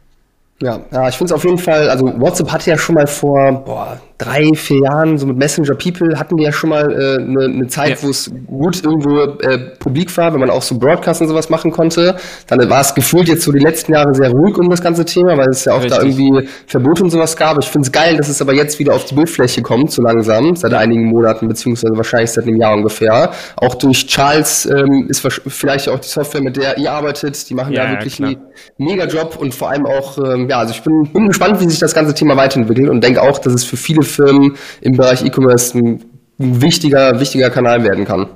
[0.62, 3.64] Ja, ja ich finde es auf jeden Fall, also WhatsApp hatte ja schon mal vor
[3.66, 7.18] boah, drei, vier Jahren, so mit Messenger People, hatten die ja schon mal eine äh,
[7.20, 7.96] ne, ne Zeit, ja.
[8.02, 11.72] wo es gut irgendwo äh, publik war, wenn man auch so Broadcast und sowas machen
[11.72, 12.16] konnte.
[12.48, 15.38] Dann war es gefühlt jetzt so die letzten Jahre sehr ruhig um das ganze Thema,
[15.38, 15.98] weil es ja auch Richtig.
[15.98, 17.58] da irgendwie Verbote und sowas gab.
[17.60, 20.54] Ich finde es geil, dass es aber jetzt wieder auf die Bildfläche kommt, so langsam,
[20.58, 23.32] seit einigen Monaten, beziehungsweise wahrscheinlich seit einem Jahr ungefähr.
[23.56, 27.72] Auch durch Charles ähm, ist vielleicht auch die Software, mit der ihr arbeitet, die machen
[27.72, 28.36] ja, ja wirklich einen
[28.78, 31.80] mega Job und vor allem auch, ähm, ja, also ich bin, bin gespannt, wie sich
[31.80, 35.78] das ganze Thema weiterentwickelt und denke auch, dass es für viele Firmen im Bereich E-Commerce
[35.78, 36.04] ein,
[36.40, 38.28] ein wichtiger, wichtiger Kanal werden kann.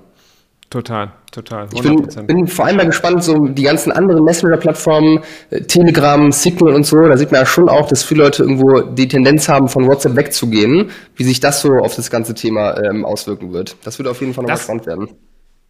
[0.70, 1.66] Total, total.
[1.66, 1.76] 100%.
[1.76, 5.20] Ich bin, bin, vor allem mal gespannt, so die ganzen anderen Messenger-Plattformen,
[5.52, 8.82] äh, Telegram, Signal und so, da sieht man ja schon auch, dass viele Leute irgendwo
[8.82, 13.06] die Tendenz haben, von WhatsApp wegzugehen, wie sich das so auf das ganze Thema ähm,
[13.06, 13.76] auswirken wird.
[13.84, 15.10] Das wird auf jeden Fall noch das, spannend werden.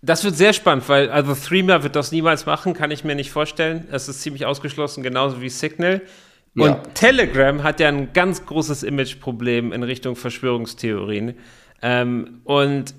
[0.01, 3.31] Das wird sehr spannend, weil also Threema wird das niemals machen, kann ich mir nicht
[3.31, 3.87] vorstellen.
[3.91, 6.01] Es ist ziemlich ausgeschlossen, genauso wie Signal.
[6.55, 6.75] Und ja.
[6.93, 11.35] Telegram hat ja ein ganz großes Imageproblem in Richtung Verschwörungstheorien.
[11.81, 12.93] Ähm, und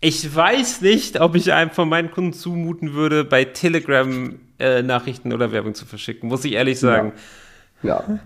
[0.00, 5.32] ich weiß nicht, ob ich einem von meinen Kunden zumuten würde, bei Telegram äh, Nachrichten
[5.32, 7.12] oder Werbung zu verschicken, muss ich ehrlich sagen.
[7.82, 8.02] Ja.
[8.08, 8.18] ja.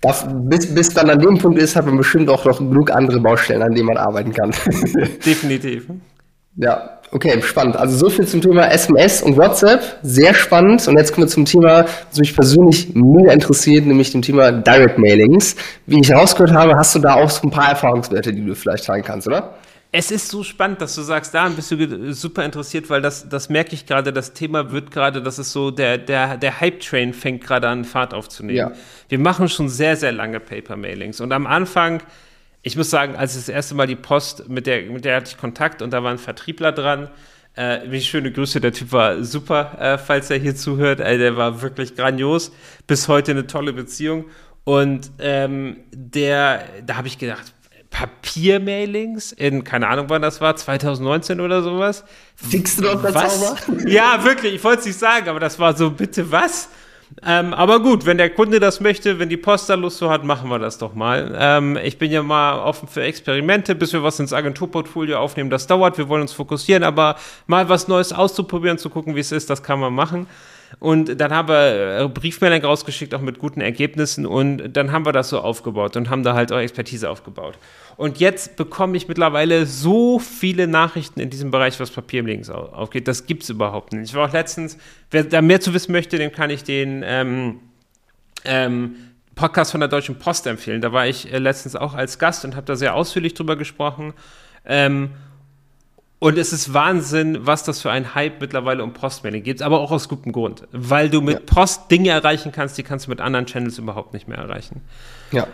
[0.00, 3.20] Das, bis, bis dann an dem Punkt ist, hat man bestimmt auch noch genug andere
[3.20, 4.50] Baustellen, an denen man arbeiten kann.
[5.26, 5.86] Definitiv.
[6.56, 7.76] Ja, okay, spannend.
[7.76, 9.98] Also so viel zum Thema SMS und WhatsApp.
[10.02, 10.86] Sehr spannend.
[10.86, 14.98] Und jetzt kommen wir zum Thema, was mich persönlich mega interessiert, nämlich dem Thema Direct
[14.98, 15.56] Mailings.
[15.86, 18.84] Wie ich herausgehört habe, hast du da auch so ein paar Erfahrungswerte, die du vielleicht
[18.84, 19.54] teilen kannst, oder?
[19.96, 23.48] Es ist so spannend, dass du sagst, da bist du super interessiert, weil das, das
[23.48, 27.44] merke ich gerade, das Thema wird gerade, das ist so, der, der, der Hype-Train fängt
[27.44, 28.56] gerade an, Fahrt aufzunehmen.
[28.56, 28.72] Ja.
[29.08, 31.20] Wir machen schon sehr, sehr lange Paper-Mailings.
[31.20, 32.02] Und am Anfang
[32.64, 35.36] ich muss sagen, als das erste Mal die Post, mit der, mit der hatte ich
[35.36, 37.10] Kontakt und da war ein Vertriebler dran.
[37.56, 40.98] Äh, wie schöne Grüße, der Typ war super, äh, falls er hier zuhört.
[40.98, 42.52] Äh, der war wirklich grandios.
[42.86, 44.24] Bis heute eine tolle Beziehung.
[44.64, 47.52] Und ähm, der, da habe ich gedacht,
[47.90, 52.02] Papiermailings in, keine Ahnung wann das war, 2019 oder sowas.
[52.34, 53.56] Fixst du doch das was?
[53.86, 56.70] Ja, wirklich, ich wollte es nicht sagen, aber das war so, bitte was?
[57.22, 60.24] Ähm, aber gut, wenn der Kunde das möchte, wenn die Post da Lust so hat,
[60.24, 61.34] machen wir das doch mal.
[61.38, 65.50] Ähm, ich bin ja mal offen für Experimente, bis wir was ins Agenturportfolio aufnehmen.
[65.50, 69.32] Das dauert, wir wollen uns fokussieren, aber mal was Neues auszuprobieren, zu gucken, wie es
[69.32, 70.26] ist, das kann man machen.
[70.78, 74.26] Und dann haben wir äh, Briefmeldungen rausgeschickt, auch mit guten Ergebnissen.
[74.26, 77.58] Und dann haben wir das so aufgebaut und haben da halt auch Expertise aufgebaut.
[77.96, 82.50] Und jetzt bekomme ich mittlerweile so viele Nachrichten in diesem Bereich, was Papier im Links
[82.50, 83.08] aufgeht.
[83.08, 84.10] Das gibt es überhaupt nicht.
[84.10, 84.78] Ich war auch letztens,
[85.10, 87.60] wer da mehr zu wissen möchte, dem kann ich den ähm,
[88.44, 88.96] ähm,
[89.34, 90.80] Podcast von der Deutschen Post empfehlen.
[90.80, 94.12] Da war ich äh, letztens auch als Gast und habe da sehr ausführlich drüber gesprochen.
[94.64, 95.10] Ähm,
[96.24, 99.90] und es ist Wahnsinn, was das für ein Hype mittlerweile um Postmailing gibt, aber auch
[99.90, 100.66] aus gutem Grund.
[100.72, 101.40] Weil du mit ja.
[101.46, 104.80] Post Dinge erreichen kannst, die kannst du mit anderen Channels überhaupt nicht mehr erreichen.
[105.32, 105.46] Ja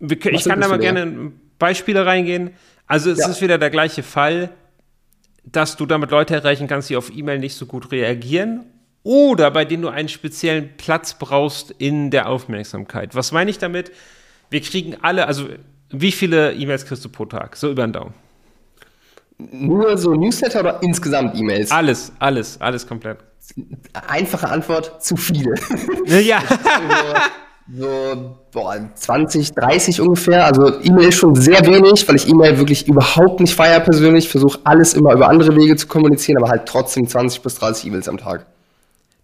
[0.00, 2.50] ich kann da mal gerne in Beispiele reingehen.
[2.86, 3.28] Also es ja.
[3.28, 4.50] ist wieder der gleiche Fall,
[5.44, 8.64] dass du damit Leute erreichen kannst, die auf E-Mail nicht so gut reagieren
[9.02, 13.14] oder bei denen du einen speziellen Platz brauchst in der Aufmerksamkeit.
[13.14, 13.90] Was meine ich damit?
[14.50, 15.48] Wir kriegen alle, also
[15.90, 17.56] wie viele E-Mails kriegst du pro Tag?
[17.56, 18.14] So über den Daumen.
[19.38, 21.70] Nur so Newsletter oder insgesamt E-Mails?
[21.70, 23.18] Alles, alles, alles komplett.
[24.08, 25.54] Einfache Antwort, zu viele.
[26.06, 26.42] Ja.
[27.72, 30.44] so boah, 20, 30 ungefähr.
[30.44, 34.28] Also E-Mail ist schon sehr wenig, weil ich E-Mail wirklich überhaupt nicht feier persönlich.
[34.28, 38.08] Versuche alles immer über andere Wege zu kommunizieren, aber halt trotzdem 20 bis 30 E-Mails
[38.08, 38.46] am Tag.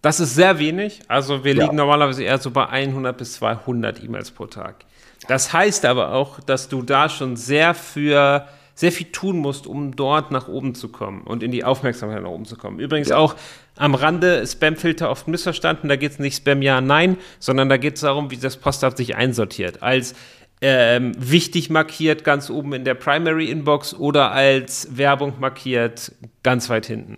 [0.01, 1.01] Das ist sehr wenig.
[1.09, 1.63] Also wir ja.
[1.63, 4.85] liegen normalerweise eher so bei 100 bis 200 E-Mails pro Tag.
[5.27, 8.45] Das heißt aber auch, dass du da schon sehr für
[8.75, 12.29] sehr viel tun musst, um dort nach oben zu kommen und in die Aufmerksamkeit nach
[12.29, 12.79] oben zu kommen.
[12.79, 13.17] Übrigens ja.
[13.17, 13.35] auch
[13.77, 15.87] am Rande Spamfilter oft missverstanden.
[15.87, 18.95] Da geht es nicht Spam ja, nein, sondern da geht es darum, wie das Postfach
[18.95, 19.81] sich einsortiert.
[19.81, 20.13] Als
[20.61, 26.11] ähm, wichtig markiert ganz oben in der Primary Inbox oder als Werbung markiert
[26.43, 27.17] ganz weit hinten.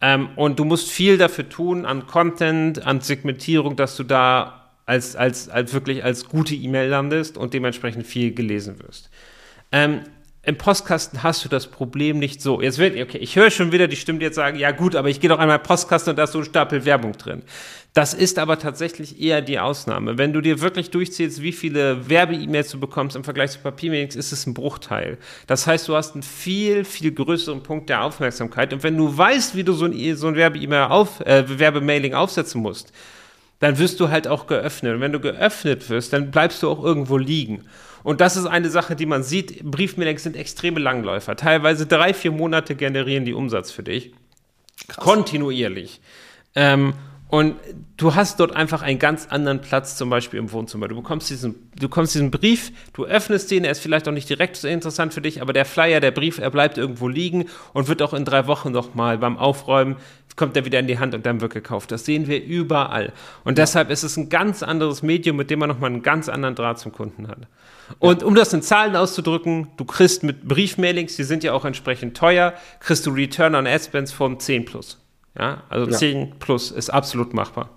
[0.00, 5.14] Ähm, und du musst viel dafür tun an Content, an Segmentierung, dass du da als,
[5.14, 9.10] als, als wirklich als gute E-Mail landest und dementsprechend viel gelesen wirst.
[9.72, 10.00] Ähm,
[10.50, 12.60] im Postkasten hast du das Problem nicht so.
[12.60, 15.08] Jetzt wird, okay, ich höre schon wieder die Stimme, die jetzt sagen, ja gut, aber
[15.08, 17.42] ich gehe doch einmal Postkasten und da ist so ein Stapel Werbung drin.
[17.94, 20.18] Das ist aber tatsächlich eher die Ausnahme.
[20.18, 24.32] Wenn du dir wirklich durchzählst, wie viele Werbe-E-Mails du bekommst im Vergleich zu Papier-Mailings, ist
[24.32, 25.18] es ein Bruchteil.
[25.46, 28.72] Das heißt, du hast einen viel, viel größeren Punkt der Aufmerksamkeit.
[28.72, 32.60] Und wenn du weißt, wie du so ein, so ein Werbe-E-Mail auf, äh, Werbemailing aufsetzen
[32.60, 32.92] musst,
[33.60, 34.94] dann wirst du halt auch geöffnet.
[34.94, 37.64] Und wenn du geöffnet wirst, dann bleibst du auch irgendwo liegen.
[38.02, 39.62] Und das ist eine Sache, die man sieht.
[39.62, 41.36] Briefmailings sind extreme Langläufer.
[41.36, 44.12] Teilweise drei, vier Monate generieren die Umsatz für dich.
[44.88, 45.04] Krass.
[45.04, 46.00] Kontinuierlich.
[46.54, 46.94] Ähm,
[47.28, 47.54] Und
[47.96, 50.88] du hast dort einfach einen ganz anderen Platz, zum Beispiel im Wohnzimmer.
[50.88, 54.28] Du bekommst diesen, du bekommst diesen Brief, du öffnest den, er ist vielleicht auch nicht
[54.28, 57.86] direkt so interessant für dich, aber der Flyer, der Brief, er bleibt irgendwo liegen und
[57.86, 59.96] wird auch in drei Wochen nochmal beim Aufräumen,
[60.36, 61.90] kommt er wieder in die Hand und dann wird gekauft.
[61.92, 63.12] Das sehen wir überall.
[63.44, 63.64] Und ja.
[63.64, 66.78] deshalb ist es ein ganz anderes Medium, mit dem man nochmal einen ganz anderen Draht
[66.78, 67.38] zum Kunden hat.
[67.98, 68.26] Und ja.
[68.26, 72.54] um das in Zahlen auszudrücken, du kriegst mit Briefmailings, die sind ja auch entsprechend teuer,
[72.78, 74.98] kriegst du Return on Ad Spends von 10 plus.
[75.38, 75.96] Ja, also ja.
[75.96, 77.70] 10 plus ist absolut machbar.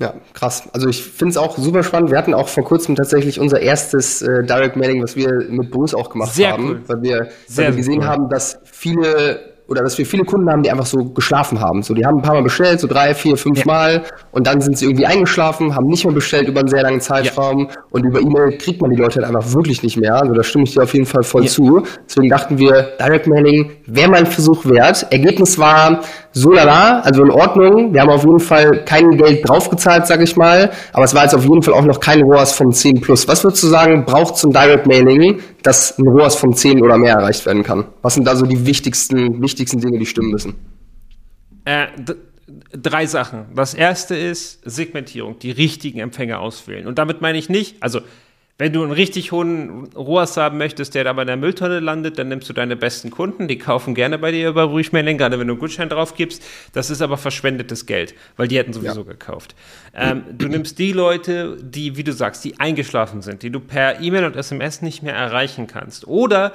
[0.00, 0.68] Ja, krass.
[0.72, 2.10] Also ich finde es auch super spannend.
[2.10, 5.92] Wir hatten auch vor kurzem tatsächlich unser erstes äh, Direct Mailing, was wir mit Bruce
[5.92, 6.82] auch gemacht Sehr haben, cool.
[6.86, 8.06] weil wir, Sehr, weil wir gesehen cool.
[8.06, 11.82] haben, dass viele oder dass wir viele Kunden haben, die einfach so geschlafen haben.
[11.82, 13.64] So, die haben ein paar Mal bestellt, so drei, vier, fünf ja.
[13.66, 17.00] Mal und dann sind sie irgendwie eingeschlafen, haben nicht mehr bestellt über einen sehr langen
[17.00, 17.76] Zeitraum ja.
[17.90, 20.16] und über E-Mail kriegt man die Leute halt einfach wirklich nicht mehr.
[20.16, 21.48] Also da stimme ich dir auf jeden Fall voll ja.
[21.48, 21.82] zu.
[22.08, 25.06] Deswegen dachten wir, Direct Mailing wäre mal ein Versuch wert.
[25.10, 26.00] Ergebnis war
[26.32, 27.92] so lala, also in Ordnung.
[27.92, 31.34] Wir haben auf jeden Fall kein Geld draufgezahlt, sag ich mal, aber es war jetzt
[31.34, 33.26] auf jeden Fall auch noch kein ROAS von 10 plus.
[33.28, 37.14] Was würdest du sagen, braucht zum Direct Mailing, dass ein ROAS von 10 oder mehr
[37.14, 37.86] erreicht werden kann?
[38.02, 40.54] Was sind da so die wichtigsten, wichtigsten Dinge, die stimmen müssen?
[41.64, 41.86] Äh,
[42.72, 43.46] drei Sachen.
[43.54, 46.86] Das erste ist Segmentierung, die richtigen Empfänger auswählen.
[46.86, 48.00] Und damit meine ich nicht, also
[48.58, 52.26] wenn du einen richtig hohen ROAS haben möchtest, der aber in der Mülltonne landet, dann
[52.26, 55.52] nimmst du deine besten Kunden, die kaufen gerne bei dir über Briefmailing, gerade wenn du
[55.52, 56.42] einen Gutschein drauf gibst.
[56.72, 59.06] Das ist aber verschwendetes Geld, weil die hätten sowieso ja.
[59.12, 59.54] gekauft.
[59.94, 64.00] Ähm, du nimmst die Leute, die, wie du sagst, die eingeschlafen sind, die du per
[64.00, 66.08] E-Mail und SMS nicht mehr erreichen kannst.
[66.08, 66.52] Oder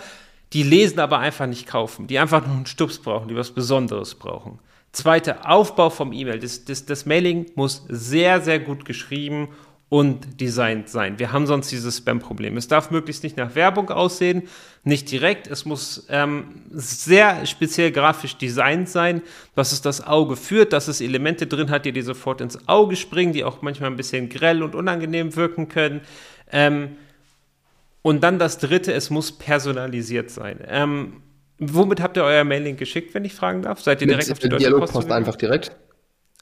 [0.52, 4.16] die lesen, aber einfach nicht kaufen, die einfach nur einen Stups brauchen, die was Besonderes
[4.16, 4.60] brauchen.
[4.92, 6.40] Zweiter Aufbau vom E-Mail.
[6.40, 9.48] Das, das, das Mailing muss sehr, sehr gut geschrieben
[9.94, 11.20] und designt sein.
[11.20, 12.58] Wir haben sonst dieses Spam-Problem.
[12.58, 14.42] Es darf möglichst nicht nach Werbung aussehen,
[14.84, 15.46] nicht direkt.
[15.46, 19.22] Es muss ähm, sehr speziell grafisch designt sein,
[19.54, 22.96] dass es das Auge führt, dass es Elemente drin hat, die dir sofort ins Auge
[22.96, 26.02] springen, die auch manchmal ein bisschen grell und unangenehm wirken können.
[26.52, 26.98] Ähm,
[28.02, 30.58] und dann das Dritte, es muss personalisiert sein.
[30.68, 31.22] Ähm,
[31.60, 33.80] womit habt ihr euer Mailing geschickt, wenn ich fragen darf?
[33.80, 35.72] Seid ihr direkt Mit auf die Dialogpost Post einfach direkt?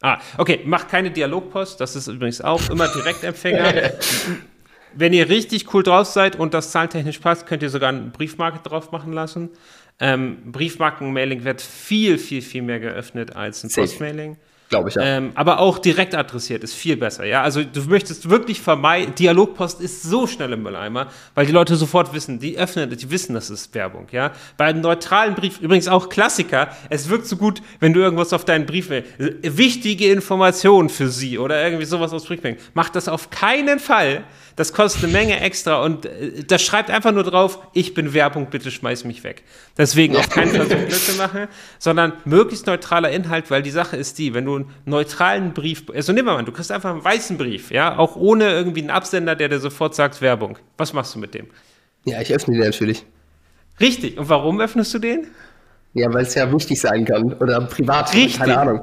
[0.02, 3.92] Ah, okay, macht keine Dialogpost, das ist übrigens auch immer Direktempfänger.
[4.94, 8.60] Wenn ihr richtig cool drauf seid und das zahlentechnisch passt, könnt ihr sogar einen Briefmarke
[8.68, 9.50] drauf machen lassen.
[10.00, 14.38] Ähm, Briefmarken-Mailing wird viel, viel, viel mehr geöffnet als ein Postmailing.
[14.72, 15.04] Glaube ich ja.
[15.04, 17.26] Ähm, aber auch direkt adressiert ist viel besser.
[17.26, 19.14] Ja, also du möchtest wirklich vermeiden.
[19.16, 23.34] Dialogpost ist so schnell im Mülleimer, weil die Leute sofort wissen, die öffnen, die wissen,
[23.34, 24.08] das ist Werbung.
[24.14, 26.70] Ja, bei einem neutralen Brief übrigens auch Klassiker.
[26.90, 29.10] Es wirkt so gut, wenn du irgendwas auf deinen Brief willst.
[29.58, 32.62] Wichtige Informationen für sie oder irgendwie sowas aus Briefmarken.
[32.74, 34.24] Mach das auf keinen Fall
[34.62, 38.52] das kostet eine Menge extra und äh, das schreibt einfach nur drauf, ich bin Werbung,
[38.52, 39.42] bitte schmeiß mich weg.
[39.76, 41.48] Deswegen auf keinen Fall so Blödsinn machen,
[41.80, 46.14] sondern möglichst neutraler Inhalt, weil die Sache ist die, wenn du einen neutralen Brief, also
[46.14, 49.50] nimm mal, du kriegst einfach einen weißen Brief, ja, auch ohne irgendwie einen Absender, der
[49.50, 50.60] dir sofort sagt Werbung.
[50.78, 51.48] Was machst du mit dem?
[52.06, 53.04] Ja, ich öffne den natürlich.
[53.80, 54.20] Richtig.
[54.20, 55.26] Und warum öffnest du den?
[55.94, 58.38] Ja, weil es ja wichtig sein kann oder privat, Richtig.
[58.38, 58.82] keine Ahnung.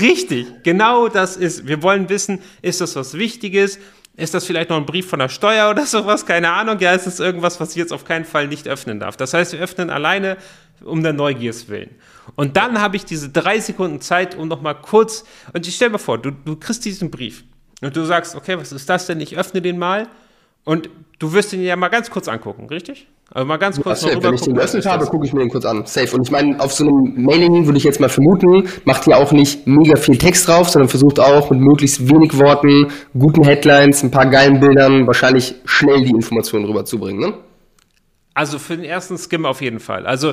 [0.00, 1.66] Richtig, genau das ist.
[1.66, 3.80] Wir wollen wissen, ist das was Wichtiges?
[4.20, 6.26] Ist das vielleicht noch ein Brief von der Steuer oder sowas?
[6.26, 6.78] Keine Ahnung.
[6.78, 9.16] Ja, ist es irgendwas, was ich jetzt auf keinen Fall nicht öffnen darf.
[9.16, 10.36] Das heißt, wir öffnen alleine
[10.84, 11.90] um der Neugiers willen.
[12.36, 15.98] Und dann habe ich diese drei Sekunden Zeit, um nochmal kurz, und ich stelle mir
[15.98, 17.44] vor, du, du kriegst diesen Brief
[17.80, 19.20] und du sagst, okay, was ist das denn?
[19.20, 20.08] Ich öffne den mal
[20.64, 23.08] und du wirst ihn ja mal ganz kurz angucken, richtig?
[23.32, 24.20] Also mal ganz kurz safe.
[24.22, 25.86] Wenn ich den geöffnet habe, gucke ich mir den kurz an.
[25.86, 26.16] Safe.
[26.16, 29.30] Und ich meine, auf so einem Mailing würde ich jetzt mal vermuten, macht ihr auch
[29.30, 34.10] nicht mega viel Text drauf, sondern versucht auch mit möglichst wenig Worten, guten Headlines, ein
[34.10, 37.34] paar geilen Bildern wahrscheinlich schnell die Informationen rüberzubringen, ne?
[38.34, 40.06] Also für den ersten Skim auf jeden Fall.
[40.06, 40.32] Also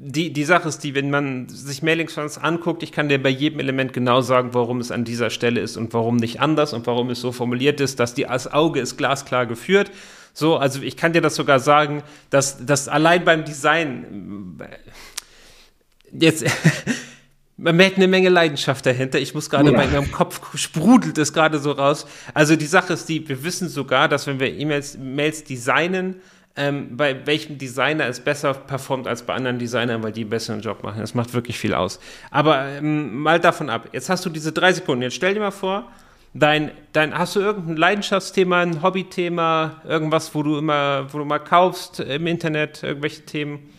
[0.00, 3.20] die, die Sache ist die, wenn man sich Mailings von uns anguckt, ich kann dir
[3.20, 6.72] bei jedem Element genau sagen, warum es an dieser Stelle ist und warum nicht anders
[6.72, 9.90] und warum es so formuliert ist, dass die, das Auge ist glasklar geführt.
[10.38, 14.56] So, also ich kann dir das sogar sagen, dass das allein beim Design
[16.12, 16.44] jetzt
[17.56, 19.18] man merkt eine Menge Leidenschaft dahinter.
[19.18, 19.76] Ich muss gerade ja.
[19.76, 22.06] bei meinem Kopf sprudelt es gerade so raus.
[22.34, 26.20] Also die Sache ist die, wir wissen sogar, dass wenn wir E-Mails Mails designen,
[26.54, 30.60] ähm, bei welchem Designer es besser performt als bei anderen Designern, weil die einen besseren
[30.60, 31.00] Job machen.
[31.00, 31.98] Das macht wirklich viel aus.
[32.30, 33.88] Aber ähm, mal davon ab.
[33.90, 35.02] Jetzt hast du diese drei Sekunden.
[35.02, 35.90] Jetzt stell dir mal vor,
[36.34, 41.38] Dein, dein, hast du irgendein Leidenschaftsthema, ein Hobbythema, irgendwas, wo du immer, wo du mal
[41.38, 43.70] kaufst im Internet, irgendwelche Themen?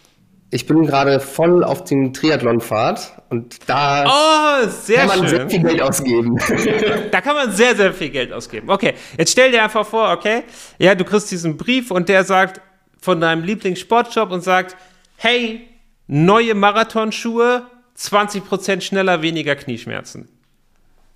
[0.51, 5.27] Ich bin gerade voll auf dem Triathlon-Pfad und da oh, kann man schön.
[5.27, 6.35] sehr viel Geld ausgeben.
[7.11, 8.67] da kann man sehr, sehr viel Geld ausgeben.
[8.67, 10.41] Okay, jetzt stell dir einfach vor, okay,
[10.79, 12.61] ja, du kriegst diesen Brief und der sagt
[12.99, 14.75] von deinem Lieblingssportshop und sagt,
[15.17, 15.67] hey,
[16.07, 20.29] neue Marathonschuhe, 20% schneller, weniger Knieschmerzen.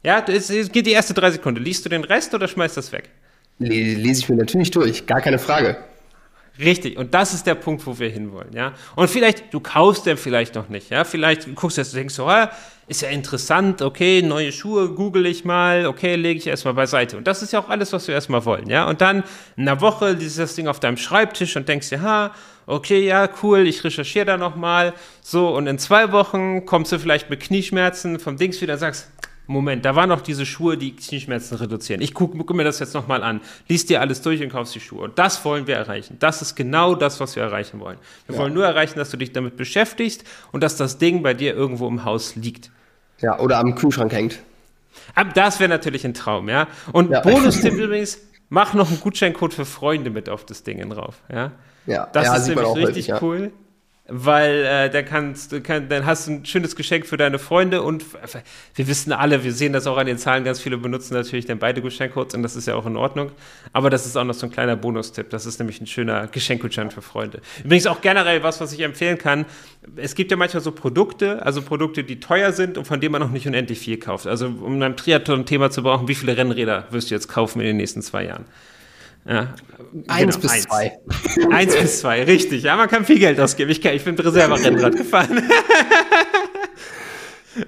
[0.04, 1.64] Ja, es, es geht die erste drei Sekunden.
[1.64, 3.10] Liest du den Rest oder schmeißt das weg?
[3.60, 5.78] Lese ich mir natürlich durch, gar keine Frage.
[6.60, 8.74] Richtig, und das ist der Punkt, wo wir hinwollen, ja.
[8.96, 11.04] Und vielleicht, du kaufst den vielleicht noch nicht, ja.
[11.04, 12.52] Vielleicht guckst du jetzt und denkst so, ah,
[12.88, 17.18] ist ja interessant, okay, neue Schuhe, google ich mal, okay, lege ich erstmal beiseite.
[17.18, 18.88] Und das ist ja auch alles, was wir erstmal wollen, ja.
[18.88, 19.24] Und dann
[19.58, 22.36] in einer Woche liest das Ding auf deinem Schreibtisch und denkst dir, ha,
[22.68, 24.94] okay, ja, cool, ich recherchiere da nochmal.
[25.22, 29.10] So, und in zwei Wochen kommst du vielleicht mit Knieschmerzen vom Dings wieder und sagst,
[29.46, 32.02] Moment, da waren noch diese Schuhe, die Knieschmerzen reduzieren.
[32.02, 33.42] Ich gucke guck mir das jetzt nochmal an.
[33.68, 35.02] Lies dir alles durch und kaufst die Schuhe.
[35.02, 36.18] Und das wollen wir erreichen.
[36.20, 37.98] Das ist genau das, was wir erreichen wollen.
[38.28, 38.42] Wir ja.
[38.42, 40.24] wollen nur erreichen, dass du dich damit beschäftigst
[40.54, 42.72] und dass das Ding bei dir irgendwo im Haus liegt.
[43.20, 44.40] Ja, oder am Kühlschrank hängt.
[45.34, 46.68] Das wäre natürlich ein Traum, ja.
[46.94, 47.20] Und ja.
[47.20, 48.20] Bonus-Tipp übrigens,
[48.50, 51.52] mach noch einen Gutscheincode für Freunde mit auf das Ding drauf, ja.
[51.86, 53.52] Ja, das ja, ist nämlich richtig häufig, cool
[54.08, 58.04] weil äh, dann kannst kann, dann hast du ein schönes Geschenk für deine Freunde und
[58.76, 61.58] wir wissen alle, wir sehen das auch an den Zahlen, ganz viele benutzen natürlich dann
[61.58, 63.32] beide Geschenkcodes und das ist ja auch in Ordnung.
[63.72, 65.30] Aber das ist auch noch so ein kleiner Bonustipp.
[65.30, 67.42] Das ist nämlich ein schöner Geschenkgutschein für Freunde.
[67.64, 69.46] Übrigens auch generell was, was ich empfehlen kann.
[69.96, 73.22] Es gibt ja manchmal so Produkte, also Produkte, die teuer sind und von denen man
[73.22, 74.28] noch nicht unendlich viel kauft.
[74.28, 77.78] Also um ein Triathlon-Thema zu brauchen, wie viele Rennräder wirst du jetzt kaufen in den
[77.78, 78.46] nächsten zwei Jahren?
[79.26, 79.54] Ja,
[80.08, 80.64] eins genau, bis eins.
[80.64, 81.00] zwei.
[81.52, 82.64] Eins bis zwei, richtig.
[82.64, 83.72] Ja, man kann viel Geld ausgeben.
[83.72, 85.44] Ich, kann, ich bin selber Rennrad gefahren.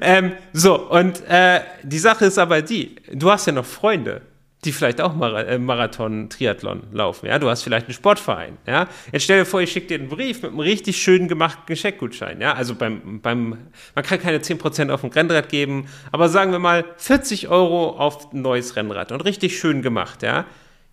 [0.02, 4.22] ähm, so, und äh, die Sache ist aber die, du hast ja noch Freunde,
[4.66, 7.28] die vielleicht auch äh, Marathon, Triathlon laufen.
[7.28, 8.58] Ja, du hast vielleicht einen Sportverein.
[8.68, 11.64] Ja, jetzt stell dir vor, ich schicke dir einen Brief mit einem richtig schön gemachten
[11.68, 12.42] Geschenkgutschein.
[12.42, 13.58] Ja, also beim, beim,
[13.94, 18.34] man kann keine 10% auf ein Rennrad geben, aber sagen wir mal 40 Euro auf
[18.34, 20.24] ein neues Rennrad und richtig schön gemacht.
[20.24, 20.46] Ja,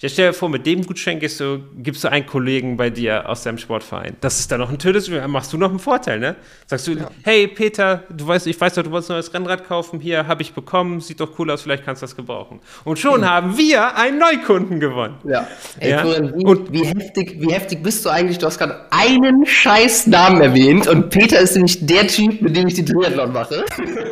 [0.02, 3.28] ja, stell dir vor, mit dem Gutschein gibst du, gibst du einen Kollegen bei dir
[3.28, 4.16] aus deinem Sportverein.
[4.20, 6.34] Das ist dann noch ein tötes, machst du noch einen Vorteil, ne?
[6.66, 7.08] Sagst du, ja.
[7.22, 10.42] hey Peter, du weißt, ich weiß doch, du wolltest ein neues Rennrad kaufen, hier habe
[10.42, 12.58] ich bekommen, sieht doch cool aus, vielleicht kannst du das gebrauchen.
[12.82, 13.30] Und schon mhm.
[13.30, 15.18] haben wir einen Neukunden gewonnen.
[15.22, 15.46] Ja.
[15.78, 15.98] Ey, ja?
[16.00, 18.38] Florian, wie, und, wie, heftig, wie heftig bist du eigentlich?
[18.38, 22.66] Du hast gerade einen scheiß Namen erwähnt und Peter ist nämlich der Typ, mit dem
[22.66, 23.64] ich die Triathlon mache.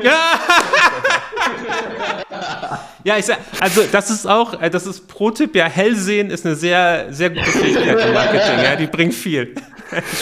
[0.05, 0.39] Ja!
[3.03, 6.55] Ja, ich sag, also das ist auch, äh, das ist Pro-Tipp, ja, Hellsehen ist eine
[6.55, 9.55] sehr, sehr gute Fähigkeit im Marketing, ja, die bringt viel.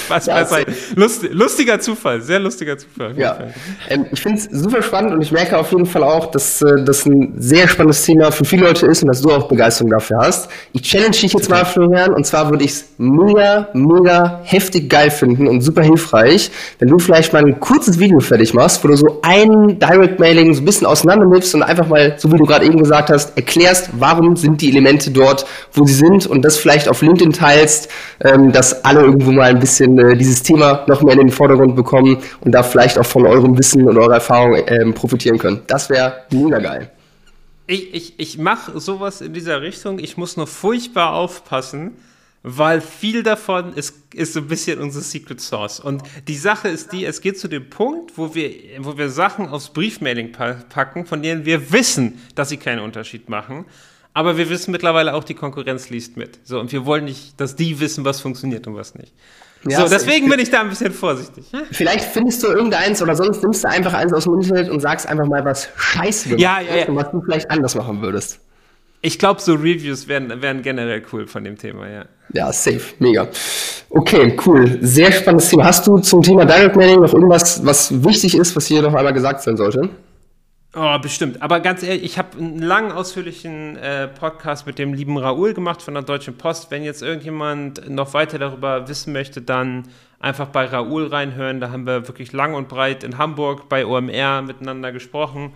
[0.07, 0.73] Spaß ja, beiseite.
[0.95, 3.15] Lust, lustiger Zufall, sehr lustiger Zufall.
[3.17, 3.39] Ja.
[3.89, 6.85] Ähm, ich finde es super spannend und ich merke auf jeden Fall auch, dass äh,
[6.85, 10.19] das ein sehr spannendes Thema für viele Leute ist und dass du auch Begeisterung dafür
[10.21, 10.51] hast.
[10.73, 15.11] Ich challenge dich jetzt mal, Florian, und zwar würde ich es mega, mega heftig geil
[15.11, 18.97] finden und super hilfreich, wenn du vielleicht mal ein kurzes Video fertig machst, wo du
[18.97, 22.45] so ein Direct Mailing so ein bisschen auseinander nimmst und einfach mal, so wie du
[22.45, 26.57] gerade eben gesagt hast, erklärst, warum sind die Elemente dort, wo sie sind und das
[26.57, 27.91] vielleicht auf LinkedIn teilst,
[28.25, 31.77] ähm, dass alle irgendwo mal ein bisschen äh, dieses Thema noch mehr in den Vordergrund
[31.77, 35.63] bekommen und da vielleicht auch von eurem Wissen und eurer Erfahrung ähm, profitieren können.
[35.67, 36.91] Das wäre mega geil.
[37.67, 39.99] Ich, ich, ich mache sowas in dieser Richtung.
[39.99, 41.93] Ich muss nur furchtbar aufpassen,
[42.43, 45.81] weil viel davon ist, ist so ein bisschen unsere Secret Source.
[45.81, 49.49] Und die Sache ist die, es geht zu dem Punkt, wo wir, wo wir Sachen
[49.49, 53.67] aufs Briefmailing packen, von denen wir wissen, dass sie keinen Unterschied machen.
[54.15, 56.41] Aber wir wissen mittlerweile auch, die Konkurrenz liest mit.
[56.45, 59.13] So, und wir wollen nicht, dass die wissen, was funktioniert und was nicht.
[59.67, 61.47] Ja, so, deswegen bin ich da ein bisschen vorsichtig.
[61.73, 65.09] Vielleicht findest du irgendeins oder sonst nimmst du einfach eins aus dem Internet und sagst
[65.09, 66.87] einfach mal, was scheiße ja, ja, ja.
[66.87, 68.41] und was du vielleicht anders machen würdest.
[69.01, 72.05] Ich glaube, so Reviews wären, wären generell cool von dem Thema, ja.
[72.33, 73.29] Ja, safe, mega.
[73.91, 74.79] Okay, cool.
[74.81, 75.65] Sehr spannendes Thema.
[75.65, 79.13] Hast du zum Thema Direct Mailing noch irgendwas, was wichtig ist, was hier noch einmal
[79.13, 79.89] gesagt sein sollte?
[80.75, 81.41] Oh, bestimmt.
[81.41, 85.81] Aber ganz ehrlich, ich habe einen langen, ausführlichen äh, Podcast mit dem lieben Raoul gemacht
[85.81, 86.71] von der Deutschen Post.
[86.71, 89.89] Wenn jetzt irgendjemand noch weiter darüber wissen möchte, dann
[90.21, 91.61] einfach bei Raoul reinhören.
[91.61, 95.55] Da haben wir wirklich lang und breit in Hamburg bei OMR miteinander gesprochen.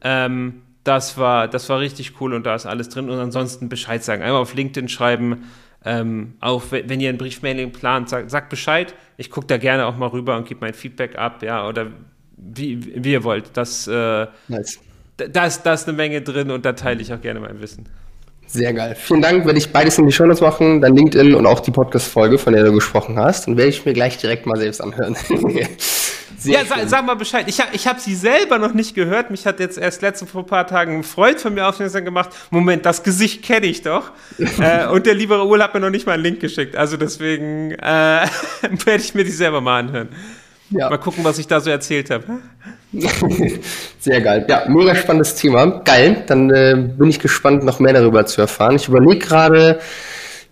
[0.00, 3.10] Ähm, das, war, das war richtig cool und da ist alles drin.
[3.10, 4.22] Und ansonsten Bescheid sagen.
[4.22, 5.50] Einmal auf LinkedIn schreiben.
[5.84, 8.94] Ähm, auch wenn ihr ein Briefmailing plant, sagt, sagt Bescheid.
[9.18, 11.42] Ich gucke da gerne auch mal rüber und gebe mein Feedback ab.
[11.42, 11.88] Ja, oder
[12.36, 13.50] wie, wie ihr wollt.
[13.54, 14.80] Das, äh, nice.
[15.16, 17.88] da, ist, da ist eine Menge drin und da teile ich auch gerne mein Wissen.
[18.46, 18.94] Sehr geil.
[18.94, 19.46] Vielen Dank.
[19.46, 22.52] Werde ich beides in die Show Notes machen, dann LinkedIn und auch die Podcast-Folge, von
[22.52, 23.48] der du gesprochen hast.
[23.48, 25.16] Und werde ich mir gleich direkt mal selbst anhören.
[26.44, 27.46] ja, sag, sag, mal Bescheid.
[27.48, 29.30] Ich habe ich hab sie selber noch nicht gehört.
[29.30, 32.30] Mich hat jetzt erst letzte vor ein paar Tagen ein Freund von mir aufmerksam gemacht.
[32.50, 34.12] Moment, das Gesicht kenne ich doch.
[34.60, 36.76] äh, und der liebe Raoul hat mir noch nicht mal einen Link geschickt.
[36.76, 37.76] Also deswegen äh,
[38.84, 40.10] werde ich mir die selber mal anhören.
[40.76, 40.90] Ja.
[40.90, 42.24] Mal gucken, was ich da so erzählt habe.
[44.00, 44.44] Sehr geil.
[44.48, 45.66] Ja, mega spannendes Thema.
[45.84, 46.24] Geil.
[46.26, 48.76] Dann äh, bin ich gespannt, noch mehr darüber zu erfahren.
[48.76, 49.78] Ich überlege gerade,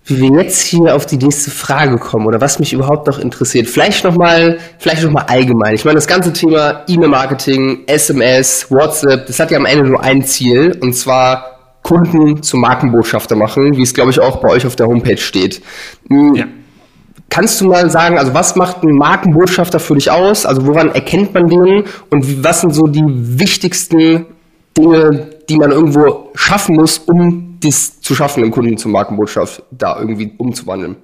[0.04, 3.68] wie wir jetzt hier auf die nächste Frage kommen oder was mich überhaupt noch interessiert.
[3.68, 5.74] Vielleicht nochmal, vielleicht noch mal allgemein.
[5.74, 10.22] Ich meine, das ganze Thema E-Mail-Marketing, SMS, WhatsApp, das hat ja am Ende nur ein
[10.22, 14.76] Ziel und zwar Kunden zu Markenbotschafter machen, wie es glaube ich auch bei euch auf
[14.76, 15.62] der Homepage steht.
[16.08, 16.46] Hm, ja.
[17.32, 20.44] Kannst du mal sagen, also was macht ein Markenbotschafter für dich aus?
[20.44, 24.26] Also woran erkennt man den und was sind so die wichtigsten
[24.76, 29.98] Dinge, die man irgendwo schaffen muss, um dies zu schaffen, den Kunden zur Markenbotschaft da
[29.98, 30.96] irgendwie umzuwandeln.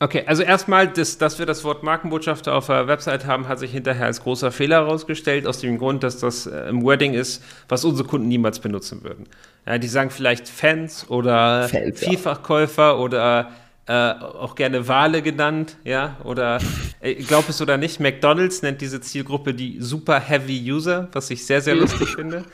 [0.00, 3.70] Okay, also erstmal, das, dass wir das Wort Markenbotschafter auf der Website haben, hat sich
[3.70, 7.84] hinterher als großer Fehler herausgestellt, aus dem Grund, dass das äh, im Wording ist, was
[7.84, 9.28] unsere Kunden niemals benutzen würden.
[9.64, 12.96] Ja, die sagen vielleicht Fans oder Fans, Vielfachkäufer ja.
[12.96, 13.50] oder
[13.88, 16.58] äh, auch gerne Wale genannt, ja, oder
[17.00, 21.46] äh, glaub es oder nicht, McDonalds nennt diese Zielgruppe die Super Heavy User, was ich
[21.46, 22.44] sehr, sehr lustig finde.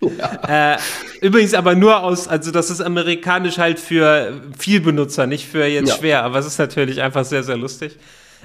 [0.00, 0.74] Ja.
[0.74, 0.78] Äh,
[1.20, 5.88] übrigens aber nur aus, also das ist amerikanisch halt für viel Benutzer, nicht für jetzt
[5.88, 5.96] ja.
[5.96, 7.96] schwer, aber es ist natürlich einfach sehr, sehr lustig.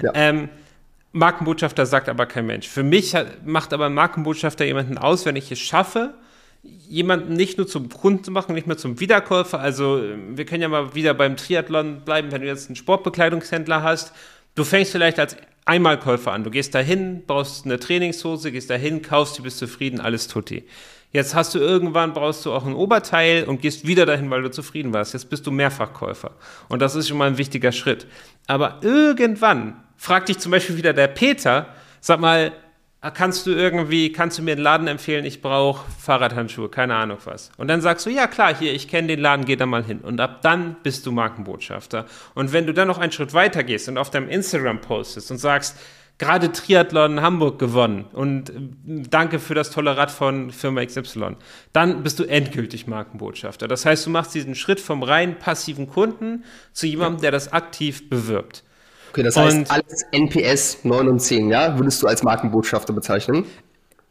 [0.02, 0.10] Ja.
[0.14, 0.48] Ähm,
[1.12, 2.66] Markenbotschafter sagt aber kein Mensch.
[2.66, 6.14] Für mich hat, macht aber Markenbotschafter jemanden aus, wenn ich es schaffe,
[6.88, 9.60] jemanden nicht nur zum Kunden machen, nicht mehr zum Wiederkäufer.
[9.60, 14.12] Also wir können ja mal wieder beim Triathlon bleiben, wenn du jetzt einen Sportbekleidungshändler hast.
[14.54, 16.44] Du fängst vielleicht als Einmalkäufer an.
[16.44, 20.64] Du gehst dahin, brauchst eine Trainingshose, gehst dahin, kaufst die, bist zufrieden, alles tutti.
[21.10, 24.50] Jetzt hast du irgendwann, brauchst du auch ein Oberteil und gehst wieder dahin, weil du
[24.50, 25.14] zufrieden warst.
[25.14, 26.32] Jetzt bist du Mehrfachkäufer.
[26.68, 28.06] Und das ist schon mal ein wichtiger Schritt.
[28.46, 31.68] Aber irgendwann fragt dich zum Beispiel wieder der Peter,
[32.00, 32.52] sag mal,
[33.10, 37.50] kannst du irgendwie, kannst du mir einen Laden empfehlen, ich brauche Fahrradhandschuhe, keine Ahnung was.
[37.56, 40.00] Und dann sagst du, ja klar, hier, ich kenne den Laden, geh da mal hin.
[40.00, 42.06] Und ab dann bist du Markenbotschafter.
[42.34, 45.38] Und wenn du dann noch einen Schritt weiter gehst und auf deinem Instagram postest und
[45.38, 45.76] sagst,
[46.18, 48.54] gerade Triathlon Hamburg gewonnen und äh,
[48.86, 51.36] danke für das tolle Rad von Firma XY,
[51.72, 53.68] dann bist du endgültig Markenbotschafter.
[53.68, 58.08] Das heißt, du machst diesen Schritt vom rein passiven Kunden zu jemandem, der das aktiv
[58.08, 58.64] bewirbt.
[59.14, 63.44] Okay, das heißt, und, alles NPS 9 und 10, ja, würdest du als Markenbotschafter bezeichnen?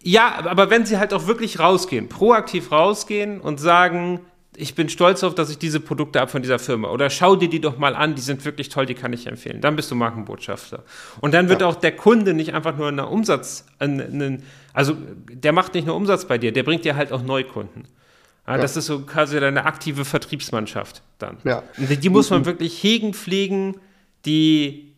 [0.01, 4.21] Ja, aber wenn sie halt auch wirklich rausgehen, proaktiv rausgehen und sagen,
[4.55, 6.89] ich bin stolz darauf, dass ich diese Produkte habe von dieser Firma.
[6.89, 9.59] Oder schau dir die doch mal an, die sind wirklich toll, die kann ich empfehlen.
[9.59, 10.83] Dann bist du Markenbotschafter.
[11.19, 11.67] Und dann wird ja.
[11.67, 14.95] auch der Kunde nicht einfach nur einen Umsatz, einen, also
[15.29, 17.89] der macht nicht nur Umsatz bei dir, der bringt dir halt auch Neukunden.
[18.47, 18.61] Ja, ja.
[18.61, 21.39] Das ist so quasi deine aktive Vertriebsmannschaft dann.
[21.43, 21.63] Ja.
[21.75, 23.75] Die, die muss man wirklich hegen, pflegen,
[24.25, 24.92] die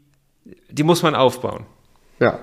[0.70, 1.66] die muss man aufbauen.
[2.20, 2.40] Ja.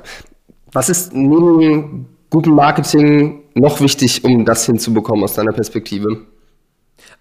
[0.73, 6.27] Was ist neben gutem Marketing noch wichtig, um das hinzubekommen aus deiner Perspektive?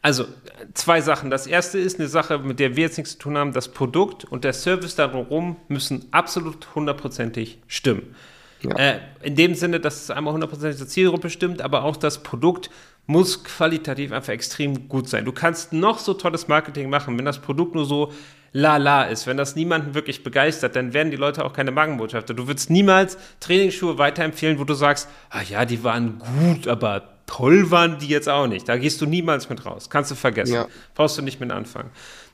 [0.01, 0.25] Also
[0.73, 1.29] zwei Sachen.
[1.29, 3.51] Das erste ist eine Sache, mit der wir jetzt nichts zu tun haben.
[3.51, 8.15] Das Produkt und der Service darum müssen absolut hundertprozentig stimmen.
[8.63, 8.75] Ja.
[8.77, 12.69] Äh, in dem Sinne, dass es einmal hundertprozentig zur Zielgruppe stimmt, aber auch das Produkt
[13.07, 15.25] muss qualitativ einfach extrem gut sein.
[15.25, 18.11] Du kannst noch so tolles Marketing machen, wenn das Produkt nur so
[18.53, 22.33] la-la ist, wenn das niemanden wirklich begeistert, dann werden die Leute auch keine Magenbotschafter.
[22.33, 27.71] Du würdest niemals Trainingsschuhe weiterempfehlen, wo du sagst, ah ja, die waren gut, aber toll
[27.71, 28.67] waren die jetzt auch nicht.
[28.67, 29.89] Da gehst du niemals mit raus.
[29.89, 30.53] Kannst du vergessen.
[30.53, 30.67] Ja.
[30.95, 31.91] Brauchst du nicht mit anfangen.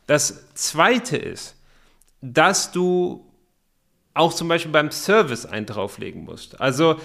[0.07, 1.55] Das zweite ist,
[2.21, 3.23] dass du
[4.15, 6.59] auch zum Beispiel beim Service einen drauflegen musst.
[6.59, 6.95] Also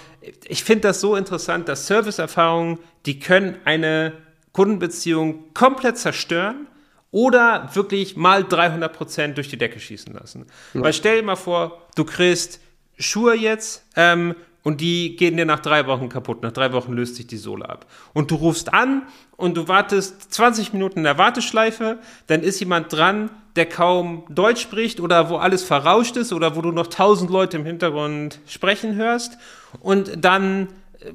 [0.49, 4.15] ich finde das so interessant, dass Serviceerfahrungen, die können eine
[4.53, 6.67] Kundenbeziehung komplett zerstören
[7.13, 10.47] oder wirklich mal 300 Prozent durch die Decke schießen lassen.
[10.75, 10.83] Ja.
[10.83, 12.59] Weil stell dir mal vor, du kriegst
[12.99, 16.43] Schuhe jetzt ähm, und die gehen dir nach drei Wochen kaputt.
[16.43, 17.87] Nach drei Wochen löst sich die Sohle ab.
[18.15, 19.03] Und du rufst an
[19.37, 21.99] und du wartest 20 Minuten in der Warteschleife,
[22.29, 26.63] dann ist jemand dran, der kaum Deutsch spricht oder wo alles verrauscht ist oder wo
[26.63, 29.37] du noch tausend Leute im Hintergrund sprechen hörst
[29.81, 30.69] und dann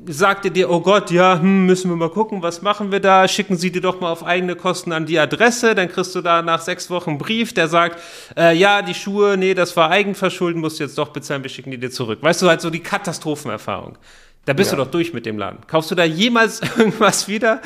[0.07, 3.27] sagte dir, oh Gott, ja, hm, müssen wir mal gucken, was machen wir da?
[3.27, 6.41] Schicken Sie dir doch mal auf eigene Kosten an die Adresse, dann kriegst du da
[6.41, 8.01] nach sechs Wochen einen Brief, der sagt,
[8.35, 11.71] äh, ja, die Schuhe, nee, das war Eigenverschulden, musst du jetzt doch bezahlen, wir schicken
[11.71, 12.19] die dir zurück.
[12.21, 13.97] Weißt du, halt so die Katastrophenerfahrung.
[14.45, 14.77] Da bist ja.
[14.77, 15.59] du doch durch mit dem Laden.
[15.67, 17.61] Kaufst du da jemals irgendwas wieder?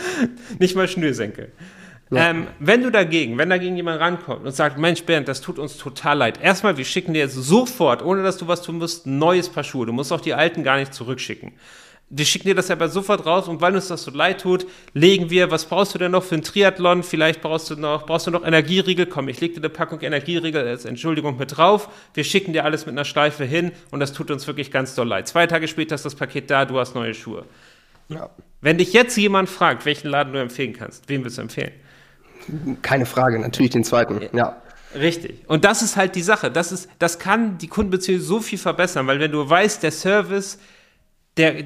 [0.60, 1.52] Nicht mal Schnürsenkel.
[2.10, 2.30] Ja.
[2.30, 5.78] Ähm, wenn du dagegen, wenn dagegen jemand rankommt und sagt, Mensch Bernd, das tut uns
[5.78, 6.40] total leid.
[6.42, 9.64] Erstmal, wir schicken dir jetzt sofort, ohne dass du was tun musst, ein neues Paar
[9.64, 9.86] Schuhe.
[9.86, 11.54] Du musst auch die alten gar nicht zurückschicken
[12.14, 15.30] wir schicken dir das aber sofort raus und weil uns das so leid tut, legen
[15.30, 17.04] wir, was brauchst du denn noch für einen Triathlon?
[17.04, 19.06] Vielleicht brauchst du noch, brauchst du noch Energieriegel?
[19.06, 21.88] Komm, ich leg dir eine Packung Energieriegel als Entschuldigung mit drauf.
[22.14, 25.08] Wir schicken dir alles mit einer Schleife hin und das tut uns wirklich ganz doll
[25.08, 25.30] leid.
[25.30, 27.46] Zwei Tage später ist das Paket da, du hast neue Schuhe.
[28.10, 28.30] Ja.
[28.60, 31.72] Wenn dich jetzt jemand fragt, welchen Laden du empfehlen kannst, wen willst du empfehlen?
[32.82, 34.62] Keine Frage, natürlich den zweiten, ja.
[34.94, 35.48] Richtig.
[35.48, 36.52] Und das ist halt die Sache.
[36.52, 40.60] Das, ist, das kann die Kundenbeziehung so viel verbessern, weil wenn du weißt, der Service,
[41.38, 41.64] der,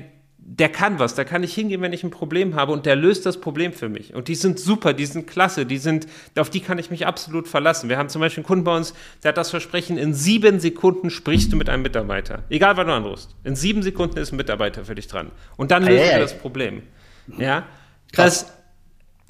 [0.47, 3.25] der kann was, da kann ich hingehen, wenn ich ein Problem habe und der löst
[3.25, 4.13] das Problem für mich.
[4.13, 6.05] Und die sind super, die sind klasse, die sind,
[6.37, 7.89] auf die kann ich mich absolut verlassen.
[7.89, 8.93] Wir haben zum Beispiel einen Kunden bei uns,
[9.23, 12.43] der hat das Versprechen, in sieben Sekunden sprichst du mit einem Mitarbeiter.
[12.49, 13.35] Egal, wann du anrufst.
[13.43, 15.31] In sieben Sekunden ist ein Mitarbeiter für dich dran.
[15.57, 16.83] Und dann löst er das Problem.
[17.39, 17.65] Ja.
[18.11, 18.45] Krass.
[18.45, 18.55] Das,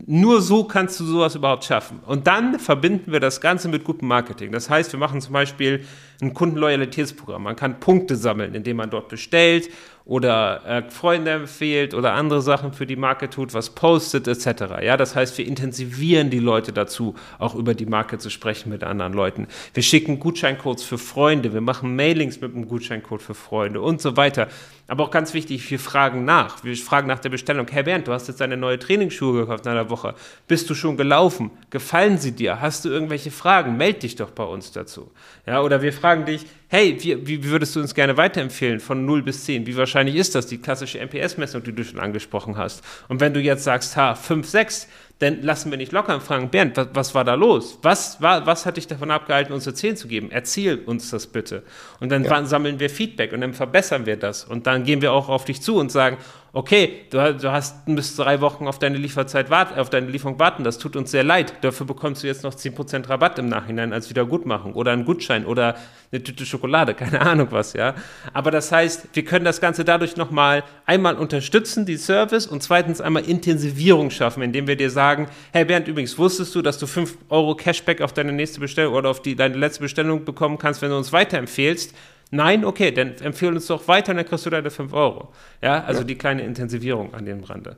[0.06, 2.00] nur so kannst du sowas überhaupt schaffen.
[2.06, 4.52] Und dann verbinden wir das Ganze mit gutem Marketing.
[4.52, 5.86] Das heißt, wir machen zum Beispiel
[6.22, 7.44] ein Kundenloyalitätsprogramm.
[7.44, 9.70] Man kann Punkte sammeln, indem man dort bestellt
[10.06, 14.82] oder äh, Freunde empfiehlt oder andere Sachen für die Marke tut, was postet etc.
[14.84, 18.84] Ja, das heißt, wir intensivieren die Leute dazu, auch über die Marke zu sprechen mit
[18.84, 19.48] anderen Leuten.
[19.74, 24.16] Wir schicken Gutscheincodes für Freunde, wir machen Mailings mit einem Gutscheincode für Freunde und so
[24.16, 24.48] weiter.
[24.88, 26.64] Aber auch ganz wichtig, wir fragen nach.
[26.64, 27.66] Wir fragen nach der Bestellung.
[27.72, 30.14] Herr Bernd, du hast jetzt deine neue Trainingsschuhe gekauft in einer Woche.
[30.48, 31.50] Bist du schon gelaufen?
[31.72, 32.62] Gefallen sie dir?
[32.62, 33.78] Hast du irgendwelche Fragen?
[33.78, 35.10] Meld dich doch bei uns dazu.
[35.48, 36.46] Ja, oder wir fragen dich,
[36.76, 39.66] hey, wie, wie würdest du uns gerne weiterempfehlen von 0 bis 10?
[39.66, 42.84] Wie wahrscheinlich ist das, die klassische MPS-Messung, die du schon angesprochen hast?
[43.08, 44.88] Und wenn du jetzt sagst, ha, 5, 6,
[45.20, 47.80] dann lassen wir nicht locker und fragen, Bernd, was, was, war da los?
[47.82, 50.32] Was, war, was hat dich davon abgehalten, uns eine 10 zu geben?
[50.32, 51.64] Erzähl uns das bitte.
[52.02, 52.46] Und dann ja.
[52.46, 54.44] sammeln wir Feedback und dann verbessern wir das.
[54.44, 56.18] Und dann gehen wir auch auf dich zu und sagen,
[56.56, 60.64] okay, du, du hast bis drei Wochen auf deine Lieferzeit warten, auf deine Lieferung warten,
[60.64, 61.54] das tut uns sehr leid.
[61.62, 65.76] Dafür bekommst du jetzt noch 10% Rabatt im Nachhinein als Wiedergutmachung oder einen Gutschein oder
[66.14, 67.94] eine Tüte Schokolade, keine Ahnung was, ja.
[68.34, 73.02] Aber das heißt, wir können das Ganze dadurch nochmal einmal unterstützen, die Service, und zweitens
[73.02, 77.18] einmal Intensivierung schaffen, indem wir dir sagen, hey Bernd, übrigens, wusstest du, dass du 5
[77.28, 80.90] Euro Cashback auf deine nächste Bestellung oder auf die, deine letzte Bestellung bekommen kannst, wenn
[80.90, 81.94] du uns weiterempfehlst?
[82.36, 85.30] Nein, okay, dann empfehle uns doch weiter, dann kriegst du deine 5 Euro.
[85.62, 86.08] Ja, also ja.
[86.08, 87.78] die kleine Intensivierung an dem Rande.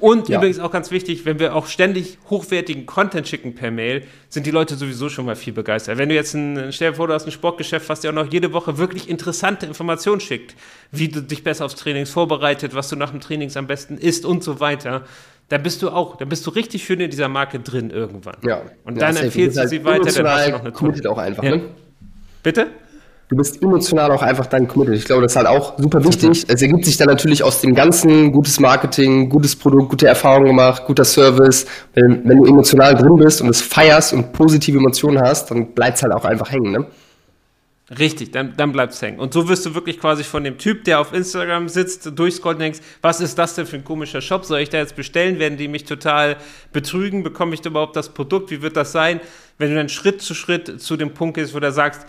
[0.00, 0.38] Und ja.
[0.38, 4.50] übrigens auch ganz wichtig, wenn wir auch ständig hochwertigen Content schicken per Mail, sind die
[4.50, 5.98] Leute sowieso schon mal viel begeistert.
[5.98, 8.32] Wenn du jetzt ein, stell dir vor, du hast ein Sportgeschäft, was dir auch noch
[8.32, 10.54] jede Woche wirklich interessante Informationen schickt,
[10.92, 14.24] wie du dich besser aufs Trainings vorbereitet, was du nach dem Trainings am besten isst
[14.24, 15.04] und so weiter,
[15.48, 18.36] dann bist du auch, dann bist du richtig schön in dieser Marke drin irgendwann.
[18.46, 18.62] Ja.
[18.84, 21.44] Und dann ja, empfehlst du halt sie weiter, dann hast du noch eine auch einfach,
[21.44, 21.56] ja.
[21.56, 21.62] ne?
[22.42, 22.68] Bitte?
[23.28, 24.94] Du bist emotional auch einfach dann committed.
[24.94, 26.44] Ich glaube, das ist halt auch super wichtig.
[26.48, 30.84] Es ergibt sich dann natürlich aus dem Ganzen gutes Marketing, gutes Produkt, gute Erfahrungen gemacht,
[30.86, 31.66] guter Service.
[31.94, 35.96] Wenn, wenn du emotional drin bist und es feierst und positive Emotionen hast, dann bleibt
[35.96, 36.86] es halt auch einfach hängen, ne?
[37.98, 39.20] Richtig, dann, dann bleibt es hängen.
[39.20, 42.62] Und so wirst du wirklich quasi von dem Typ, der auf Instagram sitzt, durchscrollt und
[42.62, 44.44] denkst, was ist das denn für ein komischer Shop?
[44.44, 45.38] Soll ich da jetzt bestellen?
[45.38, 46.36] Werden die mich total
[46.72, 47.22] betrügen?
[47.22, 48.50] Bekomme ich da überhaupt das Produkt?
[48.50, 49.20] Wie wird das sein?
[49.58, 52.04] Wenn du dann Schritt zu Schritt zu dem Punkt gehst, wo du sagst,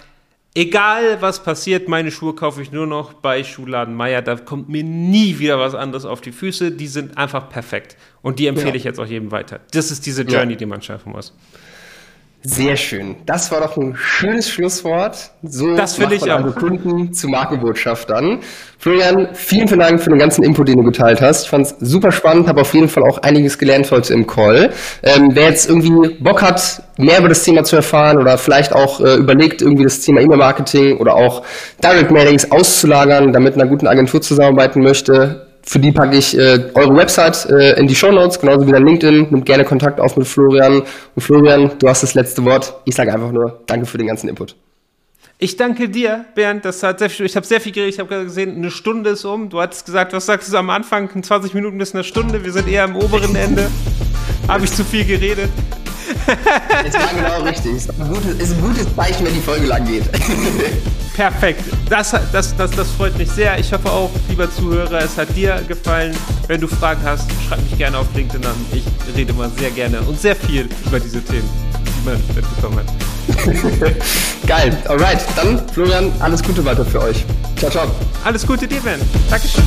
[0.53, 4.21] egal was passiert, meine Schuhe kaufe ich nur noch bei Schuhladen Meier.
[4.21, 6.71] Da kommt mir nie wieder was anderes auf die Füße.
[6.71, 7.97] Die sind einfach perfekt.
[8.21, 8.75] Und die empfehle ja.
[8.75, 9.59] ich jetzt auch jedem weiter.
[9.71, 10.57] Das ist diese Journey, ja.
[10.57, 11.33] die man schaffen muss.
[12.43, 13.15] Sehr schön.
[13.25, 15.31] Das war doch ein schönes Schlusswort.
[15.43, 16.55] So das finde ich auch.
[16.55, 18.39] Kunden zu Markenbotschaftern.
[18.77, 21.45] Florian, vielen, vielen Dank für den ganzen Input, den du geteilt hast.
[21.45, 24.71] Ich fand es super spannend, habe auf jeden Fall auch einiges gelernt heute im Call.
[25.03, 29.01] Ähm, wer jetzt irgendwie Bock hat, mehr über das Thema zu erfahren oder vielleicht auch
[29.01, 31.43] äh, überlegt, irgendwie das Thema E-Mail-Marketing oder auch
[31.83, 36.71] Direct Mailings auszulagern, damit mit einer guten Agentur zusammenarbeiten möchte, für die packe ich äh,
[36.75, 39.27] eure Website äh, in die Show Notes, genauso wie dein LinkedIn.
[39.31, 40.83] Nimmt gerne Kontakt auf mit Florian.
[41.13, 42.73] Und Florian, du hast das letzte Wort.
[42.85, 44.55] Ich sage einfach nur Danke für den ganzen Input.
[45.39, 46.63] Ich danke dir, Bernd.
[46.63, 47.95] Das hat sehr viel, ich habe sehr viel geredet.
[47.95, 49.49] Ich habe gesehen, eine Stunde ist um.
[49.49, 51.09] Du hattest gesagt, was sagst du am Anfang?
[51.21, 52.45] 20 Minuten bis eine Stunde.
[52.45, 53.69] Wir sind eher am oberen Ende.
[54.47, 55.49] habe ich zu viel geredet?
[56.85, 57.75] Es war genau richtig.
[57.75, 60.03] Ist ein, gutes, ist ein gutes Zeichen, wenn die Folge lang geht.
[61.15, 61.63] Perfekt.
[61.89, 63.57] Das, das, das, das freut mich sehr.
[63.57, 66.15] Ich hoffe auch, lieber Zuhörer, es hat dir gefallen.
[66.47, 68.55] Wenn du Fragen hast, schreib mich gerne auf LinkedIn an.
[68.71, 68.83] Ich
[69.15, 72.85] rede immer sehr gerne und sehr viel über diese Themen, die man mitbekommen hat.
[74.47, 74.77] Geil.
[74.87, 75.25] Alright.
[75.35, 77.25] Dann, Florian, alles Gute weiter für euch.
[77.57, 77.91] Ciao, ciao.
[78.23, 79.01] Alles Gute dir, Ben.
[79.29, 79.63] Dankeschön.